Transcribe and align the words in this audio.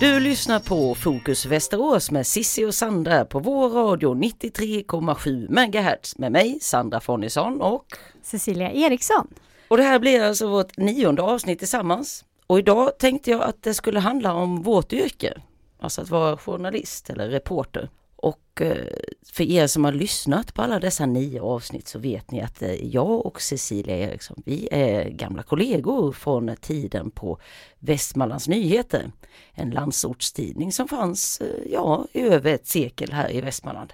Du 0.00 0.20
lyssnar 0.20 0.60
på 0.60 0.94
Fokus 0.94 1.46
Västerås 1.46 2.10
med 2.10 2.26
Sissi 2.26 2.64
och 2.64 2.74
Sandra 2.74 3.24
på 3.24 3.38
vår 3.38 3.68
radio 3.68 4.14
93,7 4.14 5.48
MHz 5.50 6.18
med 6.18 6.32
mig 6.32 6.58
Sandra 6.60 7.00
Fonnisson 7.00 7.60
och 7.60 7.84
Cecilia 8.22 8.72
Eriksson. 8.72 9.28
Och 9.68 9.76
det 9.76 9.82
här 9.82 9.98
blir 9.98 10.22
alltså 10.22 10.48
vårt 10.48 10.76
nionde 10.76 11.22
avsnitt 11.22 11.58
tillsammans. 11.58 12.24
Och 12.46 12.58
idag 12.58 12.98
tänkte 12.98 13.30
jag 13.30 13.42
att 13.42 13.62
det 13.62 13.74
skulle 13.74 14.00
handla 14.00 14.32
om 14.32 14.62
vårt 14.62 14.92
yrke, 14.92 15.40
alltså 15.80 16.00
att 16.00 16.10
vara 16.10 16.36
journalist 16.36 17.10
eller 17.10 17.28
reporter. 17.28 17.90
Och 18.22 18.60
eh, 18.60 18.86
för 19.32 19.44
er 19.44 19.66
som 19.66 19.84
har 19.84 19.92
lyssnat 19.92 20.54
på 20.54 20.62
alla 20.62 20.80
dessa 20.80 21.06
nio 21.06 21.40
avsnitt 21.40 21.88
så 21.88 21.98
vet 21.98 22.30
ni 22.30 22.40
att 22.42 22.62
eh, 22.62 22.86
jag 22.86 23.26
och 23.26 23.40
Cecilia 23.40 23.96
Eriksson, 23.96 24.42
vi 24.46 24.68
är 24.70 25.08
gamla 25.08 25.42
kollegor 25.42 26.12
från 26.12 26.56
tiden 26.60 27.10
på 27.10 27.38
Västmanlands 27.78 28.48
Nyheter. 28.48 29.10
En 29.52 29.70
landsortstidning 29.70 30.72
som 30.72 30.88
fanns, 30.88 31.40
eh, 31.40 31.72
ja, 31.72 32.06
i 32.12 32.20
över 32.20 32.54
ett 32.54 32.66
sekel 32.66 33.12
här 33.12 33.32
i 33.32 33.40
Västmanland. 33.40 33.92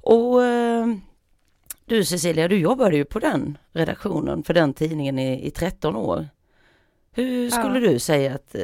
Och 0.00 0.40
du 1.84 2.04
Cecilia, 2.04 2.48
du 2.48 2.58
jobbade 2.58 2.96
ju 2.96 3.04
på 3.04 3.18
den 3.18 3.58
redaktionen 3.72 4.42
för 4.42 4.54
den 4.54 4.74
tidningen 4.74 5.18
i, 5.18 5.46
i 5.46 5.50
13 5.50 5.96
år. 5.96 6.28
Hur 7.12 7.50
skulle 7.50 7.80
ja. 7.80 7.90
du 7.90 7.98
säga 7.98 8.34
att 8.34 8.56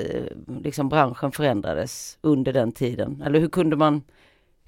liksom 0.62 0.88
branschen 0.88 1.32
förändrades 1.32 2.18
under 2.20 2.52
den 2.52 2.72
tiden? 2.72 3.22
Eller 3.26 3.40
hur 3.40 3.48
kunde 3.48 3.76
man 3.76 4.02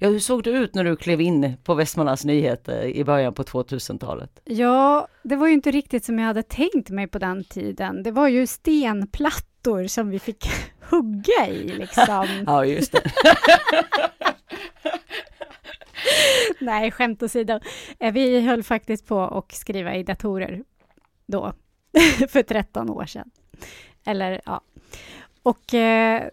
Ja, 0.03 0.09
hur 0.09 0.19
såg 0.19 0.43
det 0.43 0.49
ut 0.49 0.75
när 0.75 0.83
du 0.83 0.95
klev 0.95 1.21
in 1.21 1.57
på 1.63 1.73
Västmanlands 1.73 2.25
Nyheter 2.25 2.83
i 2.83 3.03
början 3.03 3.33
på 3.33 3.43
2000-talet? 3.43 4.41
Ja, 4.45 5.07
det 5.23 5.35
var 5.35 5.47
ju 5.47 5.53
inte 5.53 5.71
riktigt 5.71 6.05
som 6.05 6.19
jag 6.19 6.25
hade 6.25 6.43
tänkt 6.43 6.89
mig 6.89 7.07
på 7.07 7.19
den 7.19 7.43
tiden. 7.43 8.03
Det 8.03 8.11
var 8.11 8.27
ju 8.27 8.47
stenplattor 8.47 9.87
som 9.87 10.09
vi 10.09 10.19
fick 10.19 10.45
hugga 10.89 11.47
i 11.47 11.67
liksom. 11.67 12.27
ja, 12.45 12.65
just 12.65 12.91
det. 12.91 13.11
Nej, 16.59 16.91
skämt 16.91 17.23
åsido. 17.23 17.59
Eh, 17.99 18.13
vi 18.13 18.41
höll 18.41 18.63
faktiskt 18.63 19.07
på 19.07 19.21
att 19.21 19.51
skriva 19.51 19.95
i 19.95 20.03
datorer 20.03 20.63
då, 21.25 21.53
för 22.29 22.43
13 22.43 22.89
år 22.89 23.05
sedan. 23.05 23.31
Eller 24.05 24.41
ja. 24.45 24.61
Och 25.43 25.73
eh, 25.73 26.23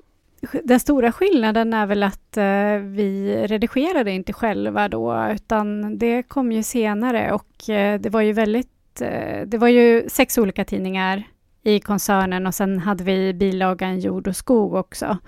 den 0.65 0.81
stora 0.81 1.13
skillnaden 1.13 1.75
är 1.75 1.87
väl 1.87 2.03
att 2.03 2.37
eh, 2.37 2.77
vi 2.85 3.37
redigerade 3.47 4.11
inte 4.11 4.33
själva 4.33 4.89
då, 4.89 5.29
utan 5.33 5.99
det 5.99 6.23
kom 6.23 6.53
ju 6.53 6.63
senare 6.63 7.33
och 7.33 7.71
eh, 7.71 8.01
det 8.01 8.11
var 8.11 8.21
ju 8.21 8.33
väldigt... 8.33 9.01
Eh, 9.01 9.47
det 9.47 9.59
var 9.59 9.69
ju 9.69 10.09
sex 10.09 10.39
olika 10.39 10.65
tidningar 10.65 11.23
i 11.63 11.81
koncernen 11.81 12.47
och 12.47 12.55
sen 12.55 12.79
hade 12.79 13.05
vi 13.05 13.35
bilagan 13.35 14.01
Jord 14.01 14.29
och 14.29 14.37
skog 14.37 14.75
också. 14.75 15.19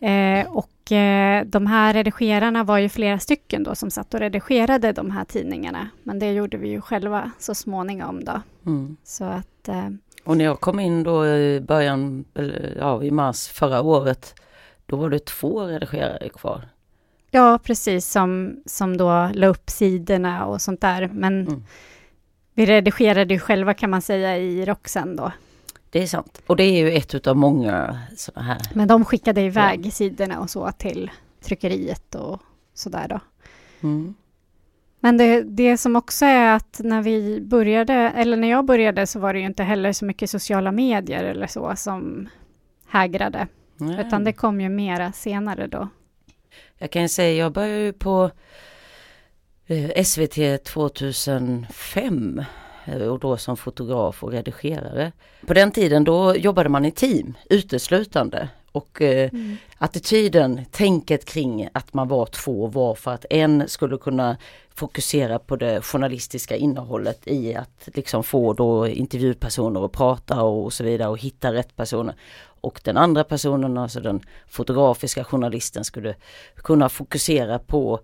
Eh, 0.00 0.46
och 0.48 0.92
eh, 0.92 1.44
de 1.46 1.66
här 1.66 1.94
redigerarna 1.94 2.64
var 2.64 2.78
ju 2.78 2.88
flera 2.88 3.18
stycken 3.18 3.62
då 3.62 3.74
som 3.74 3.90
satt 3.90 4.14
och 4.14 4.20
redigerade 4.20 4.92
de 4.92 5.10
här 5.10 5.24
tidningarna, 5.24 5.88
men 6.02 6.18
det 6.18 6.32
gjorde 6.32 6.56
vi 6.56 6.68
ju 6.68 6.80
själva 6.80 7.30
så 7.38 7.54
småningom 7.54 8.24
då. 8.24 8.40
Mm. 8.66 8.96
Så 9.04 9.24
att 9.24 9.68
eh, 9.68 9.88
och 10.26 10.36
när 10.36 10.44
jag 10.44 10.60
kom 10.60 10.80
in 10.80 11.02
då 11.02 11.26
i 11.26 11.60
början, 11.60 12.24
ja 12.76 13.02
i 13.02 13.10
mars 13.10 13.48
förra 13.48 13.82
året, 13.82 14.34
då 14.86 14.96
var 14.96 15.10
det 15.10 15.24
två 15.24 15.66
redigerare 15.66 16.28
kvar. 16.28 16.68
Ja, 17.30 17.58
precis, 17.62 18.06
som, 18.10 18.56
som 18.66 18.96
då 18.96 19.30
la 19.34 19.46
upp 19.46 19.70
sidorna 19.70 20.46
och 20.46 20.62
sånt 20.62 20.80
där. 20.80 21.10
Men 21.12 21.46
mm. 21.46 21.64
vi 22.54 22.66
redigerade 22.66 23.34
ju 23.34 23.40
själva 23.40 23.74
kan 23.74 23.90
man 23.90 24.02
säga 24.02 24.38
i 24.38 24.64
Roxen 24.64 25.16
då. 25.16 25.32
Det 25.90 26.02
är 26.02 26.06
sant. 26.06 26.42
Och 26.46 26.56
det 26.56 26.64
är 26.64 26.78
ju 26.78 26.92
ett 26.92 27.14
utav 27.14 27.36
många 27.36 27.98
sådana 28.16 28.46
här. 28.46 28.60
Men 28.74 28.88
de 28.88 29.04
skickade 29.04 29.40
iväg 29.40 29.86
ja. 29.86 29.90
sidorna 29.90 30.40
och 30.40 30.50
så 30.50 30.70
till 30.78 31.10
tryckeriet 31.44 32.14
och 32.14 32.40
sådär 32.74 33.06
då. 33.08 33.20
Mm. 33.80 34.14
Men 35.06 35.16
det, 35.16 35.42
det 35.42 35.78
som 35.78 35.96
också 35.96 36.24
är 36.24 36.56
att 36.56 36.80
när 36.84 37.02
vi 37.02 37.40
började, 37.40 37.94
eller 37.94 38.36
när 38.36 38.48
jag 38.48 38.64
började 38.64 39.06
så 39.06 39.18
var 39.18 39.32
det 39.32 39.38
ju 39.38 39.46
inte 39.46 39.62
heller 39.62 39.92
så 39.92 40.04
mycket 40.04 40.30
sociala 40.30 40.72
medier 40.72 41.24
eller 41.24 41.46
så 41.46 41.72
som 41.76 42.28
hägrade. 42.88 43.48
Nej. 43.76 44.06
Utan 44.06 44.24
det 44.24 44.32
kom 44.32 44.60
ju 44.60 44.68
mera 44.68 45.12
senare 45.12 45.66
då. 45.66 45.88
Jag 46.78 46.90
kan 46.90 47.08
säga, 47.08 47.32
jag 47.44 47.52
började 47.52 47.80
ju 47.80 47.92
på 47.92 48.30
eh, 49.66 50.04
SVT 50.04 50.64
2005 50.64 52.42
eh, 52.84 53.02
och 53.02 53.18
då 53.18 53.36
som 53.36 53.56
fotograf 53.56 54.24
och 54.24 54.32
redigerare. 54.32 55.12
På 55.46 55.54
den 55.54 55.70
tiden 55.70 56.04
då 56.04 56.36
jobbade 56.36 56.68
man 56.68 56.84
i 56.84 56.90
team 56.90 57.34
uteslutande 57.50 58.48
och 58.76 59.02
eh, 59.02 59.30
mm. 59.32 59.56
attityden, 59.78 60.64
tänket 60.70 61.24
kring 61.24 61.68
att 61.72 61.94
man 61.94 62.08
var 62.08 62.26
två 62.26 62.66
var 62.66 62.94
för 62.94 63.10
att 63.10 63.24
en 63.30 63.68
skulle 63.68 63.98
kunna 63.98 64.36
fokusera 64.74 65.38
på 65.38 65.56
det 65.56 65.80
journalistiska 65.82 66.56
innehållet 66.56 67.20
i 67.24 67.54
att 67.54 67.88
liksom 67.94 68.24
få 68.24 68.52
då 68.52 68.88
intervjupersoner 68.88 69.84
att 69.84 69.92
prata 69.92 70.42
och 70.42 70.72
så 70.72 70.84
vidare 70.84 71.08
och 71.08 71.18
hitta 71.18 71.52
rätt 71.52 71.76
personer. 71.76 72.14
Och 72.60 72.80
den 72.84 72.96
andra 72.96 73.24
personen, 73.24 73.78
alltså 73.78 74.00
den 74.00 74.20
fotografiska 74.48 75.24
journalisten 75.24 75.84
skulle 75.84 76.14
kunna 76.56 76.88
fokusera 76.88 77.58
på 77.58 78.00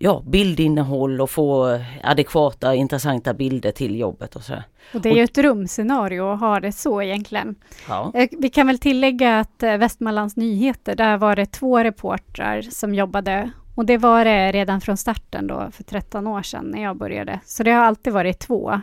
ja, 0.00 0.22
bildinnehåll 0.26 1.20
och 1.20 1.30
få 1.30 1.80
adekvata 2.02 2.74
intressanta 2.74 3.34
bilder 3.34 3.72
till 3.72 3.98
jobbet 3.98 4.36
och 4.36 4.42
så. 4.42 4.54
Och 4.94 5.00
det 5.00 5.08
är 5.08 5.14
ju 5.14 5.22
ett 5.22 5.38
rumscenario 5.38 6.32
att 6.32 6.40
ha 6.40 6.60
det 6.60 6.72
så 6.72 7.02
egentligen. 7.02 7.54
Ja. 7.88 8.12
Eh, 8.14 8.28
vi 8.38 8.50
kan 8.50 8.66
väl 8.66 8.78
tillägga 8.78 9.38
att 9.38 9.62
eh, 9.62 9.76
Västmanlands 9.76 10.36
Nyheter, 10.36 10.94
där 10.94 11.16
var 11.16 11.36
det 11.36 11.46
två 11.46 11.78
reportrar 11.78 12.62
som 12.62 12.94
jobbade 12.94 13.50
och 13.74 13.86
det 13.86 13.98
var 13.98 14.24
det 14.24 14.52
redan 14.52 14.80
från 14.80 14.96
starten 14.96 15.46
då 15.46 15.68
för 15.72 15.84
13 15.84 16.26
år 16.26 16.42
sedan 16.42 16.64
när 16.64 16.82
jag 16.82 16.96
började. 16.96 17.40
Så 17.44 17.62
det 17.62 17.70
har 17.70 17.84
alltid 17.84 18.12
varit 18.12 18.38
två 18.38 18.80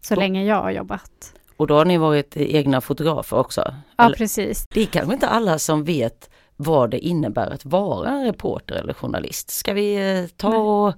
så 0.00 0.14
och, 0.14 0.20
länge 0.20 0.44
jag 0.44 0.62
har 0.62 0.70
jobbat. 0.70 1.34
Och 1.56 1.66
då 1.66 1.74
har 1.74 1.84
ni 1.84 1.98
varit 1.98 2.36
egna 2.36 2.80
fotografer 2.80 3.38
också? 3.38 3.74
Ja, 3.96 4.04
eller? 4.04 4.16
precis. 4.16 4.66
Det 4.74 4.80
är 4.80 4.86
kanske 4.86 5.14
inte 5.14 5.28
alla 5.28 5.58
som 5.58 5.84
vet 5.84 6.30
vad 6.64 6.90
det 6.90 6.98
innebär 6.98 7.50
att 7.50 7.64
vara 7.64 8.10
en 8.10 8.24
reporter 8.24 8.74
eller 8.74 8.92
journalist. 8.92 9.50
Ska 9.50 9.72
vi 9.72 10.20
eh, 10.22 10.26
ta 10.36 10.56
och 10.56 10.94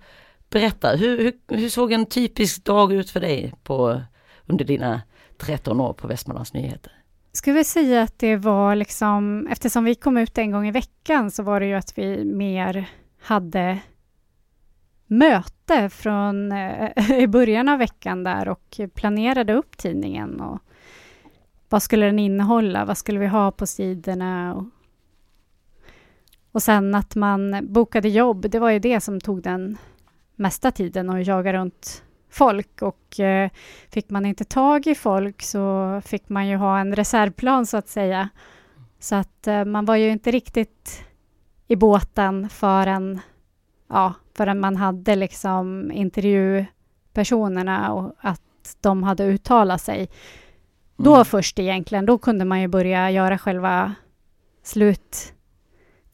berätta, 0.50 0.96
hur, 0.96 1.18
hur, 1.18 1.56
hur, 1.56 1.68
såg 1.68 1.92
en 1.92 2.06
typisk 2.06 2.64
dag 2.64 2.92
ut 2.92 3.10
för 3.10 3.20
dig 3.20 3.54
på, 3.62 4.00
under 4.46 4.64
dina 4.64 5.02
13 5.38 5.80
år 5.80 5.92
på 5.92 6.06
Västmanlands 6.06 6.54
Nyheter? 6.54 6.92
skulle 7.36 7.54
väl 7.54 7.64
säga 7.64 8.02
att 8.02 8.18
det 8.18 8.36
var 8.36 8.74
liksom, 8.74 9.46
eftersom 9.50 9.84
vi 9.84 9.94
kom 9.94 10.16
ut 10.16 10.38
en 10.38 10.50
gång 10.50 10.68
i 10.68 10.70
veckan 10.70 11.30
så 11.30 11.42
var 11.42 11.60
det 11.60 11.66
ju 11.66 11.74
att 11.74 11.98
vi 11.98 12.24
mer 12.24 12.88
hade 13.22 13.78
möte 15.06 15.90
från 15.90 16.52
eh, 16.52 17.10
i 17.18 17.26
början 17.26 17.68
av 17.68 17.78
veckan 17.78 18.24
där 18.24 18.48
och 18.48 18.80
planerade 18.94 19.54
upp 19.54 19.76
tidningen 19.76 20.40
och 20.40 20.58
vad 21.68 21.82
skulle 21.82 22.06
den 22.06 22.18
innehålla? 22.18 22.84
Vad 22.84 22.98
skulle 22.98 23.18
vi 23.18 23.26
ha 23.26 23.50
på 23.50 23.66
sidorna? 23.66 24.54
Och, 24.54 24.64
och 26.56 26.62
sen 26.62 26.94
att 26.94 27.14
man 27.14 27.72
bokade 27.72 28.08
jobb, 28.08 28.50
det 28.50 28.58
var 28.58 28.70
ju 28.70 28.78
det 28.78 29.00
som 29.00 29.20
tog 29.20 29.42
den 29.42 29.78
mesta 30.36 30.70
tiden 30.70 31.10
att 31.10 31.26
jaga 31.26 31.52
runt 31.52 32.04
folk 32.30 32.82
och 32.82 33.20
eh, 33.20 33.50
fick 33.88 34.10
man 34.10 34.26
inte 34.26 34.44
tag 34.44 34.86
i 34.86 34.94
folk 34.94 35.42
så 35.42 36.00
fick 36.04 36.28
man 36.28 36.48
ju 36.48 36.56
ha 36.56 36.78
en 36.78 36.96
reservplan 36.96 37.66
så 37.66 37.76
att 37.76 37.88
säga. 37.88 38.28
Så 38.98 39.14
att 39.14 39.46
eh, 39.46 39.64
man 39.64 39.84
var 39.84 39.96
ju 39.96 40.10
inte 40.10 40.30
riktigt 40.30 41.04
i 41.66 41.76
båten 41.76 42.48
förrän, 42.48 43.20
ja, 43.88 44.14
förrän 44.34 44.60
man 44.60 44.76
hade 44.76 45.16
liksom 45.16 45.92
intervjupersonerna 45.92 47.92
och 47.92 48.14
att 48.18 48.76
de 48.80 49.02
hade 49.02 49.24
uttalat 49.24 49.82
sig. 49.82 49.96
Mm. 49.96 50.08
Då 50.96 51.24
först 51.24 51.58
egentligen, 51.58 52.06
då 52.06 52.18
kunde 52.18 52.44
man 52.44 52.60
ju 52.60 52.68
börja 52.68 53.10
göra 53.10 53.38
själva 53.38 53.94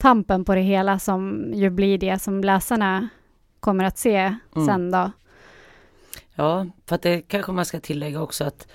sluttampen 0.03 0.45
på 0.45 0.55
det 0.55 0.61
hela 0.61 0.99
som 0.99 1.51
ju 1.53 1.69
blir 1.69 1.97
det 1.97 2.21
som 2.21 2.41
läsarna 2.43 3.09
kommer 3.59 3.83
att 3.83 3.97
se 3.97 4.35
mm. 4.55 4.67
sen 4.67 4.91
då. 4.91 5.11
Ja, 6.35 6.65
för 6.85 6.95
att 6.95 7.01
det 7.01 7.21
kanske 7.21 7.51
man 7.51 7.65
ska 7.65 7.79
tillägga 7.79 8.21
också 8.21 8.43
att 8.43 8.67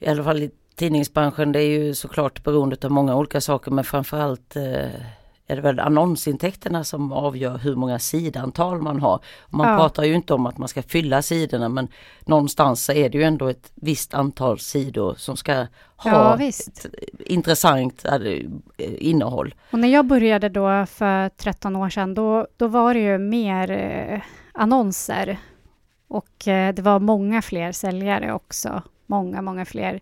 i 0.00 0.08
alla 0.08 0.24
fall 0.24 0.42
i 0.42 0.50
tidningsbranschen 0.76 1.52
det 1.52 1.60
är 1.60 1.68
ju 1.68 1.94
såklart 1.94 2.44
beroende 2.44 2.76
av 2.84 2.90
många 2.90 3.16
olika 3.16 3.40
saker 3.40 3.70
men 3.70 3.84
framförallt 3.84 4.56
eh, 4.56 4.90
är 5.46 5.56
det 5.56 5.62
väl 5.62 5.80
annonsintäkterna 5.80 6.84
som 6.84 7.12
avgör 7.12 7.58
hur 7.58 7.76
många 7.76 7.98
sidantal 7.98 8.82
man 8.82 9.00
har. 9.00 9.20
Man 9.48 9.68
ja. 9.68 9.76
pratar 9.76 10.04
ju 10.04 10.14
inte 10.14 10.34
om 10.34 10.46
att 10.46 10.58
man 10.58 10.68
ska 10.68 10.82
fylla 10.82 11.22
sidorna 11.22 11.68
men 11.68 11.88
någonstans 12.20 12.84
så 12.84 12.92
är 12.92 13.08
det 13.08 13.18
ju 13.18 13.24
ändå 13.24 13.48
ett 13.48 13.72
visst 13.74 14.14
antal 14.14 14.58
sidor 14.58 15.14
som 15.18 15.36
ska 15.36 15.66
ha 15.96 16.38
ja, 16.40 16.50
intressant 17.18 18.04
äh, 18.04 18.44
innehåll. 18.78 19.54
Och 19.70 19.78
när 19.78 19.88
jag 19.88 20.06
började 20.06 20.48
då 20.48 20.86
för 20.86 21.28
13 21.28 21.76
år 21.76 21.90
sedan 21.90 22.14
då, 22.14 22.46
då 22.56 22.68
var 22.68 22.94
det 22.94 23.00
ju 23.00 23.18
mer 23.18 23.70
eh, 23.70 24.20
annonser 24.52 25.38
och 26.08 26.48
eh, 26.48 26.74
det 26.74 26.82
var 26.82 27.00
många 27.00 27.42
fler 27.42 27.72
säljare 27.72 28.32
också. 28.32 28.82
Många, 29.06 29.42
många 29.42 29.64
fler. 29.64 30.00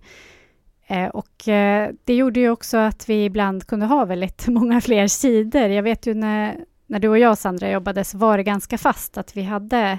Eh, 0.90 1.08
och 1.08 1.48
eh, 1.48 1.90
det 2.04 2.14
gjorde 2.14 2.40
ju 2.40 2.50
också 2.50 2.76
att 2.76 3.08
vi 3.08 3.25
ibland 3.25 3.66
kunde 3.66 3.87
ha 3.87 4.04
väldigt 4.04 4.46
många 4.48 4.81
fler 4.81 5.06
sidor. 5.06 5.69
Jag 5.69 5.82
vet 5.82 6.06
ju 6.06 6.14
när, 6.14 6.64
när 6.87 6.98
du 6.98 7.08
och 7.08 7.19
jag, 7.19 7.38
Sandra, 7.38 7.70
jobbade 7.70 8.04
så 8.04 8.19
var 8.19 8.37
det 8.37 8.42
ganska 8.42 8.78
fast 8.78 9.19
att 9.19 9.37
vi 9.37 9.42
hade 9.42 9.98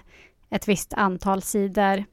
ett 0.50 0.68
visst 0.68 0.94
antal 0.94 1.42
sidor 1.42 2.04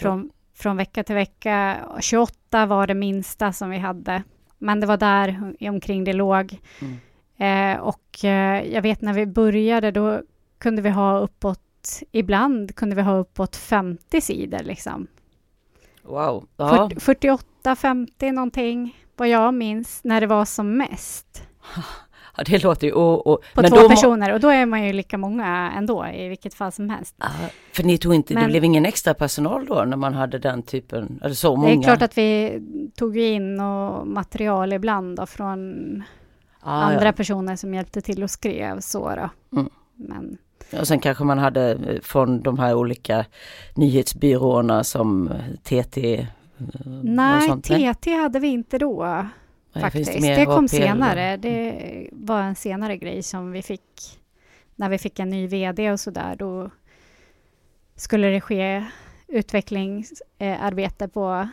från, 0.00 0.30
från 0.54 0.76
vecka 0.76 1.04
till 1.04 1.14
vecka. 1.14 1.76
28 2.00 2.66
var 2.66 2.86
det 2.86 2.94
minsta 2.94 3.52
som 3.52 3.70
vi 3.70 3.78
hade, 3.78 4.22
men 4.58 4.80
det 4.80 4.86
var 4.86 4.96
där 4.96 5.54
omkring 5.60 6.04
det 6.04 6.12
låg. 6.12 6.58
Mm. 6.80 6.96
Eh, 7.36 7.80
och 7.80 8.24
eh, 8.24 8.72
jag 8.72 8.82
vet 8.82 9.00
när 9.00 9.12
vi 9.12 9.26
började, 9.26 9.90
då 9.90 10.22
kunde 10.58 10.82
vi 10.82 10.90
ha 10.90 11.18
uppåt, 11.18 12.02
ibland 12.12 12.74
kunde 12.74 12.96
vi 12.96 13.02
ha 13.02 13.16
uppåt 13.16 13.56
50 13.56 14.20
sidor 14.20 14.62
liksom. 14.62 15.06
Wow. 16.04 16.46
Ja. 16.56 16.90
48, 16.98 17.76
50 17.76 18.30
någonting, 18.30 18.96
vad 19.16 19.28
jag 19.28 19.54
minns, 19.54 20.00
när 20.04 20.20
det 20.20 20.26
var 20.26 20.44
som 20.44 20.76
mest. 20.76 21.42
Ja, 22.36 22.44
det 22.46 22.62
låter 22.62 22.86
ju... 22.86 22.92
Och, 22.92 23.26
och, 23.26 23.44
på 23.54 23.62
två 23.62 23.88
personer 23.88 24.32
och 24.32 24.40
då 24.40 24.48
är 24.48 24.66
man 24.66 24.86
ju 24.86 24.92
lika 24.92 25.18
många 25.18 25.72
ändå 25.76 26.06
i 26.06 26.28
vilket 26.28 26.54
fall 26.54 26.72
som 26.72 26.90
helst. 26.90 27.14
Ja, 27.18 27.26
för 27.72 27.82
ni 27.82 27.98
tog 27.98 28.14
inte, 28.14 28.34
men, 28.34 28.42
det 28.42 28.48
blev 28.48 28.64
ingen 28.64 28.86
extra 28.86 29.14
personal 29.14 29.66
då 29.66 29.84
när 29.84 29.96
man 29.96 30.14
hade 30.14 30.38
den 30.38 30.62
typen, 30.62 31.20
eller 31.22 31.34
så 31.34 31.56
många? 31.56 31.68
Det 31.68 31.74
är 31.74 31.82
klart 31.82 32.02
att 32.02 32.18
vi 32.18 32.60
tog 32.96 33.18
in 33.18 33.60
och 33.60 34.06
material 34.06 34.72
ibland 34.72 35.16
då 35.16 35.26
från 35.26 35.74
ah, 36.60 36.82
andra 36.82 37.06
ja. 37.06 37.12
personer 37.12 37.56
som 37.56 37.74
hjälpte 37.74 38.00
till 38.00 38.22
och 38.22 38.30
skrev 38.30 38.80
så 38.80 39.14
då. 39.14 39.58
Mm. 39.58 39.70
Men, 39.94 40.38
och 40.72 40.88
sen 40.88 41.00
kanske 41.00 41.24
man 41.24 41.38
hade 41.38 41.72
eh, 41.72 42.00
från 42.02 42.42
de 42.42 42.58
här 42.58 42.74
olika 42.74 43.24
nyhetsbyråerna 43.74 44.84
som 44.84 45.30
TT? 45.62 46.14
Eh, 46.14 46.26
Nej, 47.02 47.62
TT 47.62 48.14
hade 48.14 48.38
vi 48.38 48.48
inte 48.48 48.78
då. 48.78 49.26
Faktiskt. 49.80 50.12
Det, 50.12 50.34
det 50.34 50.44
kom 50.44 50.68
senare. 50.68 51.36
Det 51.36 52.08
var 52.12 52.40
en 52.40 52.54
senare 52.54 52.96
grej 52.96 53.22
som 53.22 53.52
vi 53.52 53.62
fick 53.62 54.20
när 54.76 54.88
vi 54.88 54.98
fick 54.98 55.18
en 55.18 55.30
ny 55.30 55.46
VD 55.46 55.92
och 55.92 56.00
så 56.00 56.10
där. 56.10 56.36
Då 56.36 56.70
skulle 57.96 58.26
det 58.26 58.40
ske 58.40 58.84
utvecklingsarbete 59.28 61.08
på 61.08 61.48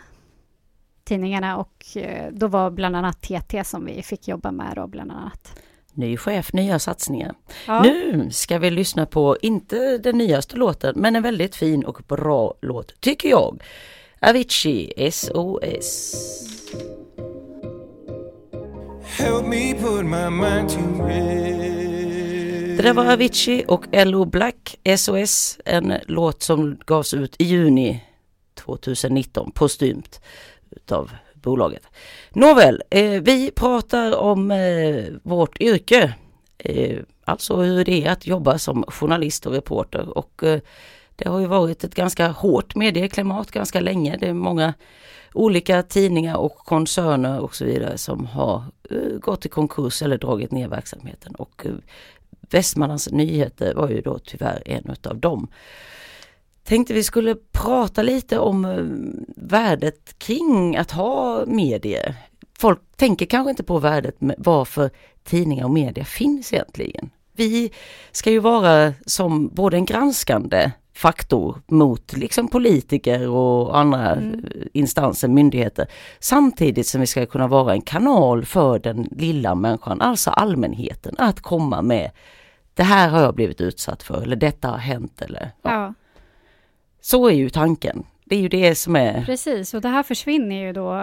tidningarna 1.04 1.58
och 1.58 1.98
eh, 1.98 2.32
då 2.32 2.48
var 2.48 2.72
bland 2.72 2.96
annat 2.96 3.22
TT 3.22 3.64
som 3.64 3.86
vi 3.86 4.04
fick 4.04 4.28
jobba 4.28 4.52
med 4.52 4.76
då 4.76 4.88
bland 4.88 5.12
annat. 5.12 5.62
Ny 5.94 6.18
chef, 6.18 6.54
nya 6.54 6.80
satsningar. 6.80 7.34
Ja. 7.68 7.84
Nu 7.84 8.30
ska 8.32 8.60
vi 8.60 8.72
lyssna 8.72 9.06
på, 9.06 9.38
inte 9.42 9.98
den 9.98 10.18
nyaste 10.18 10.56
låten, 10.56 10.94
men 10.98 11.16
en 11.16 11.24
väldigt 11.24 11.56
fin 11.56 11.86
och 11.86 12.02
bra 12.08 12.54
låt, 12.62 13.02
tycker 13.02 13.30
jag. 13.30 13.64
Avicii 14.20 15.12
SOS. 15.12 16.16
Help 19.04 19.46
me 19.46 19.74
put 19.74 20.06
my 20.06 20.30
mind 20.30 20.70
to 20.70 21.04
rest. 21.04 21.72
Det 22.78 22.88
där 22.88 22.94
var 22.94 23.14
Avicii 23.14 23.66
och 23.68 23.86
L.O. 23.92 24.26
Black, 24.26 24.80
SOS, 24.98 25.60
en 25.66 25.94
låt 26.08 26.44
som 26.44 26.80
gavs 26.86 27.14
ut 27.14 27.36
i 27.40 27.44
juni 27.44 28.04
2019, 28.56 29.52
postumt 29.52 30.22
utav 30.72 31.12
bolaget. 31.42 31.84
Nåväl, 32.30 32.84
eh, 32.90 33.22
vi 33.22 33.52
pratar 33.56 34.16
om 34.16 34.52
eh, 34.52 35.06
vårt 35.24 35.62
yrke. 35.62 36.14
Eh, 36.58 37.00
alltså 37.26 37.56
hur 37.56 37.86
det 37.86 38.06
är 38.06 38.12
att 38.12 38.28
jobba 38.28 38.58
som 38.58 38.84
journalist 38.88 39.46
och 39.46 39.54
reporter 39.54 40.18
och 40.18 40.44
eh, 40.44 40.60
det 41.16 41.30
har 41.30 41.40
ju 41.40 41.46
varit 41.48 41.84
ett 41.84 41.96
ganska 41.96 42.28
hårt 42.28 42.76
medieklimat 42.76 43.52
ganska 43.52 43.80
länge. 43.80 44.18
Det 44.18 44.28
är 44.28 44.34
många 44.34 44.74
olika 45.34 45.84
tidningar 45.84 46.38
och 46.38 46.56
koncerner 46.56 47.40
och 47.40 47.56
så 47.56 47.66
vidare 47.66 47.98
som 47.98 48.26
har 48.26 48.64
eh, 48.90 49.20
gått 49.20 49.46
i 49.46 49.50
konkurs 49.50 50.02
eller 50.02 50.18
dragit 50.18 50.52
ner 50.52 50.68
verksamheten. 50.68 51.36
Och 51.36 51.66
eh, 51.66 51.72
Västmanlands 52.50 53.12
Nyheter 53.12 53.74
var 53.74 53.90
ju 53.90 54.02
då 54.02 54.20
tyvärr 54.20 54.64
en 54.66 54.90
utav 54.90 55.18
dem. 55.20 55.48
Tänkte 56.72 56.94
vi 56.94 57.04
skulle 57.04 57.36
prata 57.52 58.02
lite 58.02 58.40
om 58.40 58.66
uh, 58.66 58.86
värdet 59.36 60.20
kring 60.20 60.78
att 60.78 60.92
ha 60.92 61.46
medier. 61.46 62.16
Folk 62.60 62.80
tänker 62.96 63.26
kanske 63.26 63.50
inte 63.50 63.64
på 63.64 63.80
värdet 63.80 64.22
med 64.22 64.36
varför 64.38 64.90
tidningar 65.24 65.66
och 65.66 65.72
media 65.72 66.06
finns 66.06 66.54
egentligen. 66.54 67.10
Vi 67.36 67.72
ska 68.12 68.32
ju 68.32 68.40
vara 68.40 68.94
som 69.06 69.48
både 69.48 69.78
en 69.78 69.86
granskande 69.86 70.72
faktor 70.96 71.62
mot 71.68 72.18
liksom 72.18 72.48
politiker 72.48 73.30
och 73.30 73.78
andra 73.78 74.16
mm. 74.16 74.46
instanser, 74.74 75.28
myndigheter. 75.28 75.88
Samtidigt 76.20 76.88
som 76.88 77.02
vi 77.02 77.08
ska 77.08 77.26
kunna 77.26 77.48
vara 77.48 77.74
en 77.74 77.82
kanal 77.82 78.46
för 78.46 78.80
den 78.80 79.08
lilla 79.12 79.56
människan, 79.56 80.02
alltså 80.02 80.30
allmänheten, 80.30 81.16
att 81.18 81.42
komma 81.42 81.82
med 81.82 82.12
det 82.74 82.84
här 82.84 83.10
har 83.10 83.22
jag 83.22 83.36
blivit 83.36 83.62
utsatt 83.62 84.04
för 84.04 84.22
eller 84.22 84.36
detta 84.36 84.68
har 84.68 84.78
hänt 84.78 85.22
eller 85.22 85.52
ja. 85.62 85.72
ja. 85.72 85.94
Så 87.02 87.28
är 87.28 87.34
ju 87.34 87.50
tanken. 87.50 88.04
Det 88.26 88.36
är 88.36 88.40
ju 88.40 88.48
det 88.48 88.76
som 88.76 88.96
är... 88.96 89.26
Precis, 89.26 89.74
och 89.74 89.82
det 89.82 89.90
här 89.90 90.04
försvinner 90.04 90.56
ju 90.56 90.74
då 90.74 90.96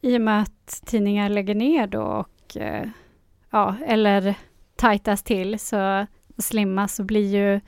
i 0.00 0.16
och 0.16 0.20
med 0.20 0.42
att 0.42 0.82
tidningar 0.86 1.28
lägger 1.28 1.54
ner 1.54 1.86
då 1.86 2.02
och 2.02 2.56
eh, 2.56 2.88
ja, 3.50 3.76
eller 3.86 4.34
tajtas 4.76 5.22
till 5.22 5.58
så 5.58 6.06
slimmas 6.38 6.94
så 6.94 7.04
blir 7.04 7.36
ju 7.36 7.60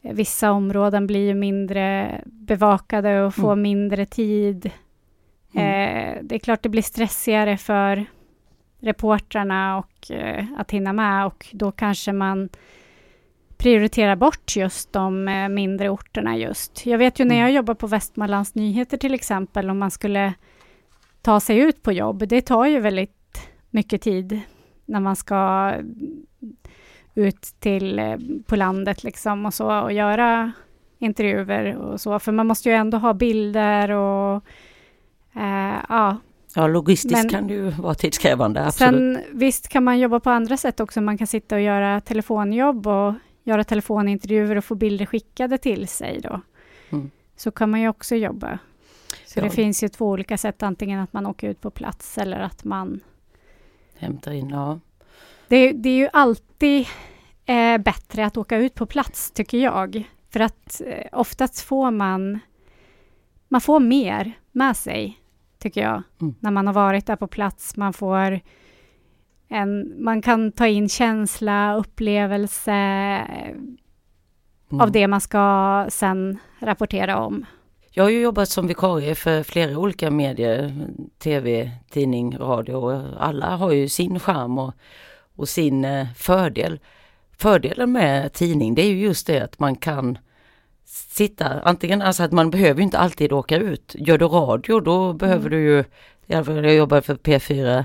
Vissa 0.00 0.50
områden 0.50 1.06
blir 1.06 1.26
ju 1.26 1.34
mindre 1.34 2.20
bevakade 2.24 3.22
och 3.22 3.34
får 3.34 3.52
mm. 3.52 3.62
mindre 3.62 4.06
tid. 4.06 4.70
Mm. 5.54 5.66
Eh, 5.66 6.18
det 6.22 6.34
är 6.34 6.38
klart 6.38 6.62
det 6.62 6.68
blir 6.68 6.82
stressigare 6.82 7.56
för 7.56 8.04
reportrarna 8.80 9.78
och 9.78 10.10
eh, 10.10 10.44
att 10.56 10.70
hinna 10.70 10.92
med 10.92 11.26
och 11.26 11.46
då 11.52 11.72
kanske 11.72 12.12
man 12.12 12.48
prioriterar 13.58 14.16
bort 14.16 14.56
just 14.56 14.92
de 14.92 15.28
eh, 15.28 15.48
mindre 15.48 15.90
orterna 15.90 16.36
just. 16.36 16.86
Jag 16.86 16.98
vet 16.98 17.20
ju 17.20 17.24
när 17.24 17.34
mm. 17.34 17.42
jag 17.42 17.52
jobbar 17.52 17.74
på 17.74 17.86
Västmanlands 17.86 18.54
Nyheter 18.54 18.96
till 18.96 19.14
exempel, 19.14 19.70
om 19.70 19.78
man 19.78 19.90
skulle 19.90 20.34
ta 21.22 21.40
sig 21.40 21.58
ut 21.58 21.82
på 21.82 21.92
jobb, 21.92 22.28
det 22.28 22.40
tar 22.40 22.66
ju 22.66 22.80
väldigt 22.80 23.48
mycket 23.70 24.02
tid 24.02 24.40
när 24.84 25.00
man 25.00 25.16
ska 25.16 25.72
ut 27.14 27.42
till 27.58 27.98
eh, 27.98 28.16
på 28.46 28.56
landet 28.56 29.04
liksom 29.04 29.46
och 29.46 29.54
så 29.54 29.80
och 29.80 29.92
göra 29.92 30.52
intervjuer 30.98 31.76
och 31.76 32.00
så, 32.00 32.18
för 32.18 32.32
man 32.32 32.46
måste 32.46 32.68
ju 32.68 32.74
ändå 32.74 32.98
ha 32.98 33.14
bilder 33.14 33.90
och 33.90 34.42
eh, 35.36 35.76
ja. 35.88 36.16
Ja, 36.54 36.66
logistiskt 36.66 37.22
Men, 37.22 37.28
kan 37.28 37.46
det 37.46 37.54
ju 37.54 37.70
vara 37.70 37.94
tidskrävande, 37.94 38.66
absolut. 38.66 38.90
Sen 38.90 39.18
visst 39.32 39.68
kan 39.68 39.84
man 39.84 39.98
jobba 39.98 40.20
på 40.20 40.30
andra 40.30 40.56
sätt 40.56 40.80
också. 40.80 41.00
Man 41.00 41.18
kan 41.18 41.26
sitta 41.26 41.54
och 41.54 41.60
göra 41.60 42.00
telefonjobb 42.00 42.86
och 42.86 43.14
göra 43.48 43.64
telefonintervjuer 43.64 44.56
och 44.56 44.64
få 44.64 44.74
bilder 44.74 45.06
skickade 45.06 45.58
till 45.58 45.88
sig 45.88 46.20
då. 46.20 46.40
Mm. 46.90 47.10
Så 47.36 47.50
kan 47.50 47.70
man 47.70 47.80
ju 47.80 47.88
också 47.88 48.16
jobba. 48.16 48.58
Så 49.26 49.38
ja. 49.38 49.44
det 49.44 49.50
finns 49.50 49.82
ju 49.82 49.88
två 49.88 50.08
olika 50.08 50.38
sätt, 50.38 50.62
antingen 50.62 51.00
att 51.00 51.12
man 51.12 51.26
åker 51.26 51.48
ut 51.48 51.60
på 51.60 51.70
plats 51.70 52.18
eller 52.18 52.40
att 52.40 52.64
man 52.64 53.00
hämtar 53.98 54.32
in, 54.32 54.48
ja. 54.48 54.80
Det, 55.48 55.72
det 55.72 55.88
är 55.88 55.96
ju 55.96 56.08
alltid 56.12 56.86
eh, 57.46 57.78
bättre 57.78 58.26
att 58.26 58.36
åka 58.36 58.56
ut 58.56 58.74
på 58.74 58.86
plats, 58.86 59.30
tycker 59.30 59.58
jag. 59.58 60.04
För 60.30 60.40
att 60.40 60.82
eh, 60.86 61.06
oftast 61.12 61.60
får 61.60 61.90
man, 61.90 62.38
man 63.48 63.60
får 63.60 63.80
mer 63.80 64.32
med 64.52 64.76
sig, 64.76 65.20
tycker 65.58 65.82
jag, 65.82 66.02
mm. 66.20 66.34
när 66.40 66.50
man 66.50 66.66
har 66.66 66.74
varit 66.74 67.06
där 67.06 67.16
på 67.16 67.26
plats. 67.26 67.76
Man 67.76 67.92
får 67.92 68.40
en, 69.48 70.04
man 70.04 70.22
kan 70.22 70.52
ta 70.52 70.66
in 70.66 70.88
känsla, 70.88 71.76
upplevelse 71.76 72.72
mm. 72.72 74.80
av 74.80 74.92
det 74.92 75.06
man 75.06 75.20
ska 75.20 75.86
sen 75.88 76.38
rapportera 76.58 77.18
om. 77.18 77.46
Jag 77.90 78.04
har 78.04 78.10
ju 78.10 78.20
jobbat 78.20 78.48
som 78.48 78.66
vikarie 78.66 79.14
för 79.14 79.42
flera 79.42 79.78
olika 79.78 80.10
medier, 80.10 80.86
tv, 81.18 81.70
tidning, 81.90 82.38
radio. 82.38 83.04
Alla 83.18 83.56
har 83.56 83.72
ju 83.72 83.88
sin 83.88 84.20
charm 84.20 84.58
och, 84.58 84.74
och 85.36 85.48
sin 85.48 85.84
eh, 85.84 86.06
fördel. 86.16 86.80
Fördelen 87.38 87.92
med 87.92 88.32
tidning 88.32 88.74
det 88.74 88.82
är 88.82 88.90
ju 88.90 89.00
just 89.00 89.26
det 89.26 89.40
att 89.40 89.58
man 89.58 89.76
kan 89.76 90.18
sitta, 90.86 91.60
antingen 91.60 92.02
alltså 92.02 92.22
att 92.22 92.32
man 92.32 92.50
behöver 92.50 92.82
inte 92.82 92.98
alltid 92.98 93.32
åka 93.32 93.56
ut. 93.56 93.94
Gör 93.98 94.18
du 94.18 94.26
radio 94.26 94.80
då 94.80 95.12
behöver 95.12 95.46
mm. 95.46 95.50
du 95.50 95.60
ju, 95.60 95.84
jag 96.26 96.74
jobbar 96.74 97.00
för 97.00 97.14
P4 97.14 97.84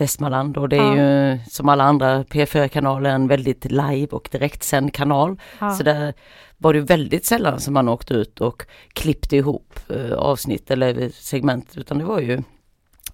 Västmanland 0.00 0.56
och 0.56 0.68
det 0.68 0.76
är 0.76 0.96
ja. 0.96 1.32
ju 1.32 1.38
som 1.48 1.68
alla 1.68 1.84
andra 1.84 2.22
P4-kanaler 2.22 3.10
en 3.10 3.28
väldigt 3.28 3.64
live 3.64 4.06
och 4.06 4.28
direktsänd 4.32 4.94
kanal. 4.94 5.40
Ja. 5.58 5.70
Så 5.70 5.82
där 5.82 6.14
var 6.58 6.74
det 6.74 6.80
väldigt 6.80 7.26
sällan 7.26 7.60
som 7.60 7.74
man 7.74 7.88
åkte 7.88 8.14
ut 8.14 8.40
och 8.40 8.62
klippte 8.92 9.36
ihop 9.36 9.80
eh, 9.88 10.12
avsnitt 10.12 10.70
eller 10.70 11.10
segment 11.14 11.76
utan 11.76 11.98
det 11.98 12.04
var 12.04 12.20
ju, 12.20 12.42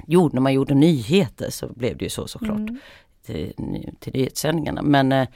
jo 0.07 0.31
när 0.33 0.41
man 0.41 0.53
gjorde 0.53 0.75
nyheter 0.75 1.51
så 1.51 1.69
blev 1.69 1.97
det 1.97 2.05
ju 2.05 2.11
så 2.11 2.27
såklart. 2.27 2.59
Mm 2.59 2.79
till, 3.27 3.53
till 4.01 4.13
nyhetssändningarna. 4.13 4.83
Men 4.83 5.13
eh, 5.13 5.29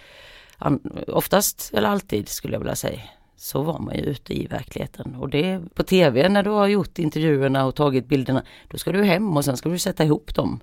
oftast 1.06 1.70
eller 1.74 1.88
alltid 1.88 2.28
skulle 2.28 2.54
jag 2.54 2.60
vilja 2.60 2.76
säga 2.76 3.00
så 3.36 3.62
var 3.62 3.78
man 3.78 3.94
ju 3.94 4.02
ute 4.02 4.34
i 4.34 4.46
verkligheten. 4.46 5.14
Och 5.14 5.28
det 5.28 5.60
på 5.74 5.82
tv 5.82 6.28
när 6.28 6.42
du 6.42 6.50
har 6.50 6.66
gjort 6.66 6.98
intervjuerna 6.98 7.66
och 7.66 7.74
tagit 7.74 8.08
bilderna, 8.08 8.42
då 8.68 8.78
ska 8.78 8.92
du 8.92 9.04
hem 9.04 9.36
och 9.36 9.44
sen 9.44 9.56
ska 9.56 9.68
du 9.68 9.78
sätta 9.78 10.04
ihop 10.04 10.34
dem. 10.34 10.60